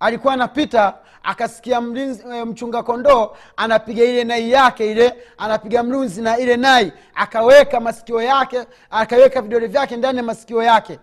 alikuwa 0.01 0.35
anapita 0.35 0.95
akasikia 1.25 1.81
mlinzi, 1.81 2.25
mchunga 2.47 2.83
kondoo 2.83 3.37
anapiga 3.57 4.05
ile 4.05 4.25
nai 4.25 4.51
yake 4.51 4.91
ile 4.91 5.15
anapiga 5.39 5.83
mlunzi 5.83 6.23
na 6.23 6.39
ile 6.39 6.57
nai 6.57 6.93
akaweka 7.15 7.81
masikio 7.81 8.23
yake 8.23 8.65
akaweka 8.91 9.43
vidole 9.43 9.67
vyake 9.67 9.97
ndani 9.97 10.19
ya 10.19 10.25
masikio 10.25 10.63
yake. 10.63 10.99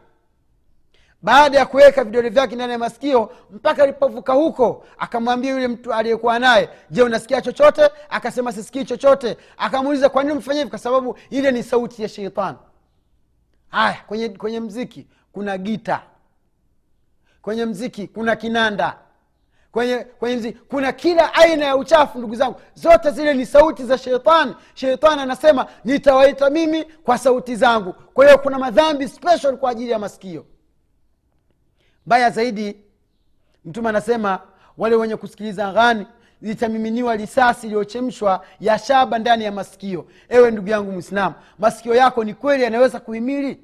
Baada 1.22 1.58
ya 1.60 1.66
kuweka 1.66 2.04
vidole 2.04 2.30
vyake 2.30 2.56
ndani 2.56 2.72
ya 2.72 2.78
masikio 2.80 3.32
mpaka 3.52 3.84
alipovuka 3.84 4.34
huko 4.34 4.86
akamwambia 4.98 5.52
yule 5.52 5.68
mtu 5.68 5.94
aliyekuwa 5.94 6.40
naye 6.40 6.70
je 6.90 7.04
unasikia 7.04 7.42
chochote? 7.42 7.90
Akasema 8.10 8.52
sisikii 8.52 8.86
chochote. 8.86 9.38
Akamuuliza 9.58 10.10
kwa 10.10 10.24
nini 10.24 10.36
mfanya 10.36 10.58
hivi? 10.60 10.70
Kwa 10.70 10.80
sababu 10.80 11.18
ile 11.30 11.52
ni 11.52 11.64
sauti 11.64 12.02
ya 12.02 12.10
sheitani. 12.10 12.58
Haya 13.70 13.98
kwenye, 14.08 14.30
kwenye 14.30 14.60
mziki 14.60 15.08
kuna 15.32 15.58
gita. 15.58 16.02
Kwenye 17.42 17.66
mziki 17.66 18.08
kuna 18.08 18.36
kinanda 18.36 18.98
kwenye 19.72 19.98
kwenye 19.98 20.36
mziki 20.36 20.60
kuna 20.70 20.92
kila 20.92 21.34
aina 21.34 21.66
ya 21.66 21.78
uchafu 21.78 22.18
ndugu 22.18 22.36
zangu. 22.36 22.62
Zote 22.74 23.12
zile 23.12 23.34
ni 23.34 23.46
sauti 23.46 23.84
za 23.84 23.98
sheitani 23.98 24.56
sheitani 24.74 25.22
anasema 25.22 25.66
nitawaita 25.86 26.50
mimi 26.50 26.84
kwa 26.84 27.18
sauti 27.18 27.56
zangu. 27.56 27.94
Kwa 27.94 28.26
hiyo 28.26 28.38
kuna 28.38 28.60
madhambi 28.60 29.08
special 29.08 29.58
kwa 29.58 29.72
ajili 29.72 29.92
ya 29.92 30.00
masikio. 30.00 30.46
Mbaya 32.06 32.30
zaidi 32.30 32.78
mtume 33.66 33.90
anasema 33.90 34.40
wale 34.78 34.96
wenye 34.96 35.16
kusikiliza 35.16 35.72
ghani 35.72 36.08
litamiminiwa 36.42 37.16
risasi 37.16 37.68
iliyochemshwa 37.68 38.46
ya 38.60 38.80
shaba 38.80 39.20
ndani 39.20 39.44
ya 39.44 39.52
masikio. 39.52 40.06
Ewe 40.30 40.52
ndugu 40.52 40.70
yangu 40.70 40.92
mwislamu 40.92 41.36
masikio 41.60 41.96
yako 41.96 42.24
ni 42.24 42.34
kweli 42.34 42.64
yanaweza 42.64 43.00
kuhimili 43.00 43.60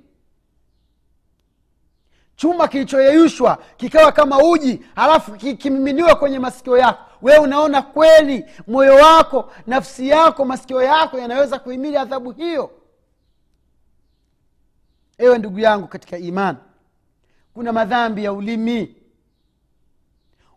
chuma 2.38 2.68
kilichoyeyushwa 2.68 3.58
kikawa 3.78 4.12
kama 4.12 4.38
uji 4.38 4.82
halafu 4.96 5.32
kimiminiwa 5.32 6.16
kwenye 6.16 6.40
masikio 6.40 6.78
yako. 6.78 7.04
Wewe 7.22 7.38
unaona 7.40 7.82
kweli 7.82 8.46
moyo 8.68 8.96
wako 8.96 9.52
nafsi 9.68 10.10
yako 10.10 10.46
masikio 10.46 10.82
yako 10.82 11.20
yanaweza 11.20 11.60
kuhimili 11.60 11.98
adhabu 11.98 12.32
hiyo? 12.32 12.72
Ewe 15.18 15.38
ndugu 15.38 15.60
yangu 15.60 15.88
katika 15.88 16.18
imani 16.18 16.58
kuna 17.54 17.74
madhambi 17.74 18.24
ya 18.24 18.34
ulimi. 18.34 18.96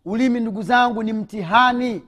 Ulimi 0.05 0.40
ndugu 0.40 0.62
zangu 0.62 1.03
ni 1.03 1.12
mtihani. 1.12 2.03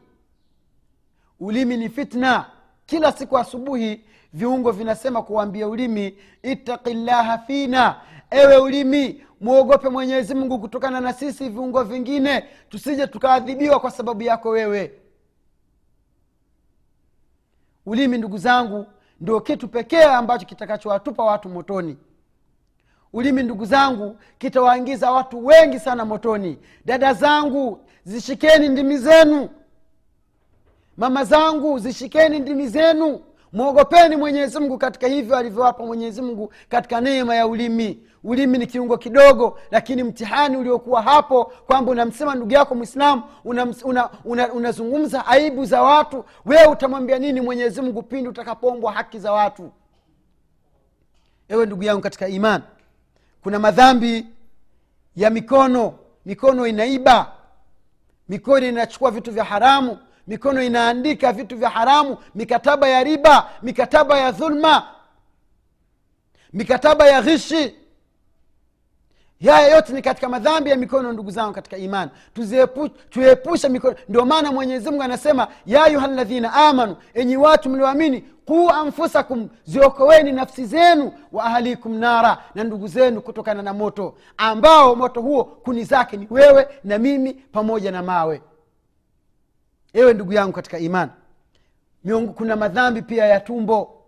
Ulimi 1.41 1.77
ni 1.77 1.89
fitna. 1.89 2.47
Kila 2.87 3.13
siku 3.13 3.39
asubuhi 3.39 4.05
viungo 4.33 4.71
vinasema 4.71 5.23
kuwambia 5.23 5.69
ulimi 5.69 6.19
ittaqillaha 6.43 7.39
fina 7.39 8.01
ewe 8.35 8.57
ulimi 8.57 9.25
mwogope 9.41 9.89
mwenyezi 9.89 10.35
mungu 10.35 10.59
kutokana 10.59 11.01
na 11.01 11.13
sisi 11.13 11.49
viungo 11.49 11.83
vingine 11.83 12.45
tusije 12.69 13.07
tukaadhibiwa 13.07 13.81
kwa 13.81 13.91
sababu 13.91 14.23
yako 14.23 14.49
wewe. 14.51 14.93
Ulimi 17.87 18.19
ndugu 18.19 18.39
zangu 18.39 18.87
ndio 19.21 19.41
kitu 19.41 19.69
pekee 19.69 20.03
ambacho 20.05 20.47
kitakachowatupa 20.47 21.25
watu 21.25 21.49
motoni. 21.49 21.97
Ulimi 23.13 23.43
ndugu 23.43 23.65
zangu 23.65 24.17
kitawaingiza 24.39 25.11
watu 25.11 25.47
wengi 25.47 25.79
sana 25.81 26.05
motoni. 26.05 26.59
Dada 26.85 27.15
zangu 27.15 27.81
zishikeni 28.05 28.69
ndimi 28.69 28.99
zenu. 28.99 29.49
Mama 30.97 31.25
zangu 31.25 31.79
zishikeni 31.79 32.39
ndimi 32.39 32.69
zenu 32.69 33.21
mwogopeni 33.53 34.17
mwenyezi 34.17 34.59
mungu 34.59 34.79
katika 34.79 35.07
hivyo 35.07 35.37
alivyowapa 35.37 35.87
mwenyezi 35.87 36.23
mungu 36.23 36.53
katika 36.69 37.01
neema 37.01 37.35
ya 37.35 37.47
ulimi. 37.47 38.03
Ulimi 38.25 38.59
ni 38.59 38.67
kiungo 38.67 38.99
kidogo 38.99 39.59
lakini 39.71 40.03
mtihani 40.03 40.57
uliokuwa 40.57 41.03
hapo 41.03 41.45
kwamba 41.45 41.91
unamsema 41.91 42.35
ndugu 42.35 42.53
yako 42.53 42.75
mwislamu 42.75 43.23
unazungumza 43.45 44.11
una, 44.25 44.53
una, 44.53 44.83
una 44.83 45.27
aibu 45.27 45.65
za 45.65 45.83
watu 45.83 46.25
wewe 46.45 46.67
utamwambia 46.67 47.19
nini 47.19 47.41
mwenyezi 47.41 47.81
mungu 47.83 48.03
pindi 48.03 48.29
utakapoombwa 48.29 48.93
haki 48.93 49.19
za 49.19 49.33
watu? 49.33 49.71
Ewe 51.49 51.67
ndugu 51.67 51.83
yangu 51.83 52.01
katika 52.03 52.29
iman 52.29 52.63
kuna 53.43 53.59
madhambi 53.59 54.27
ya 55.17 55.31
mikono. 55.31 55.95
Mikono 56.27 56.67
inaiba 56.67 57.33
mikono 58.29 58.67
inachukua 58.67 59.11
vitu 59.11 59.33
vya 59.33 59.45
haramu 59.45 59.99
mikono 60.27 60.63
inaandika 60.63 61.33
vitu 61.33 61.57
vya 61.57 61.69
haramu 61.69 62.17
mikataba 62.35 62.89
ya 62.89 63.05
riba 63.05 63.51
mikataba 63.63 64.19
ya 64.19 64.31
dhulma 64.33 64.87
mikataba 66.53 67.07
ya 67.07 67.23
ghishi. 67.23 67.75
Yaya 69.41 69.75
yote 69.75 69.93
ni 69.93 70.03
katika 70.03 70.29
madhambi 70.29 70.71
ya 70.71 70.77
mikono 70.77 71.13
ndugu 71.13 71.31
zangu 71.31 71.53
katika 71.53 71.77
imani 71.77 72.11
tuepushe 73.11 73.69
mikono. 73.69 73.97
Ndio 74.09 74.27
maana 74.27 74.53
mwenyezimungu 74.53 75.03
anasema 75.03 75.49
ya 75.67 75.85
ayuha 75.85 76.07
ladhina 76.07 76.53
amanu 76.55 76.97
enyi 77.15 77.37
watu 77.37 77.71
mlioamini 77.71 78.21
quu 78.47 78.71
anfusakum 78.71 79.49
ziokoweni 79.65 80.33
nafsi 80.33 80.65
zenu 80.67 81.13
wa 81.33 81.45
ahalikum 81.45 81.95
nara 81.99 82.39
na 82.55 82.65
ndugu 82.65 82.89
zenu 82.89 83.21
kutokana 83.21 83.63
na 83.63 83.73
moto 83.75 84.15
ambao 84.37 84.97
moto 84.97 85.21
huo 85.21 85.45
kuni 85.45 85.85
zake 85.85 86.17
ni 86.17 86.27
wewe 86.31 86.69
na 86.85 86.99
mimi 86.99 87.33
pamoja 87.35 87.91
na 87.91 88.03
mawe 88.03 88.43
ewe 89.93 90.15
ndugu 90.15 90.33
yangu 90.33 90.53
katika 90.53 90.79
imani 90.79 91.11
Miongu, 92.05 92.33
kuna 92.33 92.57
madhambi 92.57 93.03
pia 93.03 93.27
ya 93.27 93.41
tumbo. 93.41 94.03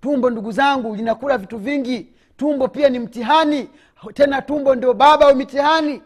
Tumbo 0.00 0.30
ndugu 0.30 0.52
zangu 0.52 0.94
linakula 0.96 1.38
vitu 1.38 1.58
vingi. 1.58 2.12
Tumbo 2.36 2.68
pia 2.68 2.88
ni 2.88 2.98
mtihani 2.98 3.70
tena 4.14 4.42
tumbo 4.42 4.74
ndio 4.74 4.94
baba 4.94 5.26
wa 5.26 5.34
mitihani. 5.34 6.02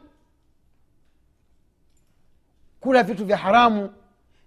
Kula 2.80 3.02
vitu 3.02 3.24
vya 3.24 3.36
haramu 3.36 3.90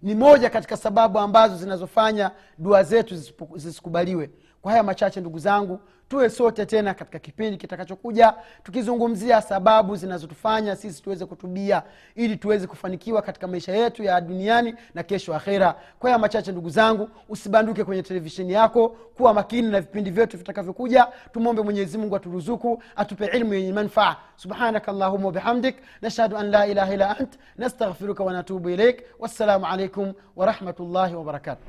ni 0.02 0.16
moja 0.16 0.50
katika 0.50 0.78
sababu 0.78 1.20
ambazo 1.20 1.58
zinazofanya 1.58 2.32
dua 2.58 2.84
zetu 2.84 3.16
zisikubaliwe 3.56 4.30
kwa 4.62 4.72
haya 4.72 4.84
machache 4.84 5.20
ndugu 5.20 5.40
zangu 5.40 5.80
tuwe 6.12 6.30
sote 6.30 6.66
tena 6.66 6.94
katika 6.94 7.20
kipindi 7.20 7.58
kitakachokuja 7.58 8.34
tukizungumzia 8.64 9.42
sababu 9.42 9.96
zinazotufanya 9.96 10.76
sisi 10.76 11.04
tuweze 11.04 11.26
kutubia 11.26 11.84
ili 12.16 12.38
tuweze 12.38 12.68
kufanikiwa 12.68 13.22
katika 13.22 13.48
maisha 13.48 13.76
yetu 13.76 14.04
ya 14.04 14.22
duniani 14.22 14.76
na 14.94 15.04
kesho 15.04 15.36
akhera. 15.36 15.76
Kwa 16.00 16.10
haya 16.10 16.20
machache 16.20 16.52
ndugu 16.52 16.70
zangu 16.70 17.10
usibanduke 17.30 17.84
kwenye 17.84 18.04
televisheni 18.04 18.54
yako 18.54 18.90
kuwa 18.90 19.34
makini 19.34 19.68
na 19.72 19.82
vipindi 19.82 20.12
vyetu 20.12 20.38
vitakavyokuja. 20.38 21.08
Tumwombe 21.34 21.62
mwenyezimungu 21.62 22.16
aturuzuku 22.16 22.84
atupe 22.96 23.26
ilmu 23.26 23.54
yenye 23.54 23.74
manfaa 23.74 24.16
subhanaka 24.36 24.92
allahuma 24.92 25.26
wabihamdik 25.26 25.76
nashhadu 26.02 26.38
an 26.38 26.50
la 26.50 26.68
ilaha 26.68 26.94
illa 26.94 27.18
ant 27.20 27.40
nastaghfiruka 27.58 28.24
wanatubu 28.24 28.70
ilaik 28.70 29.04
wassalamu 29.20 29.66
alaikum 29.66 30.14
warahmatullahi 30.36 31.16
wabarakatuh 31.16 31.66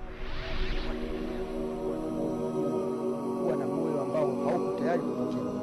hauko 5.00 5.24
tayari 5.33 5.62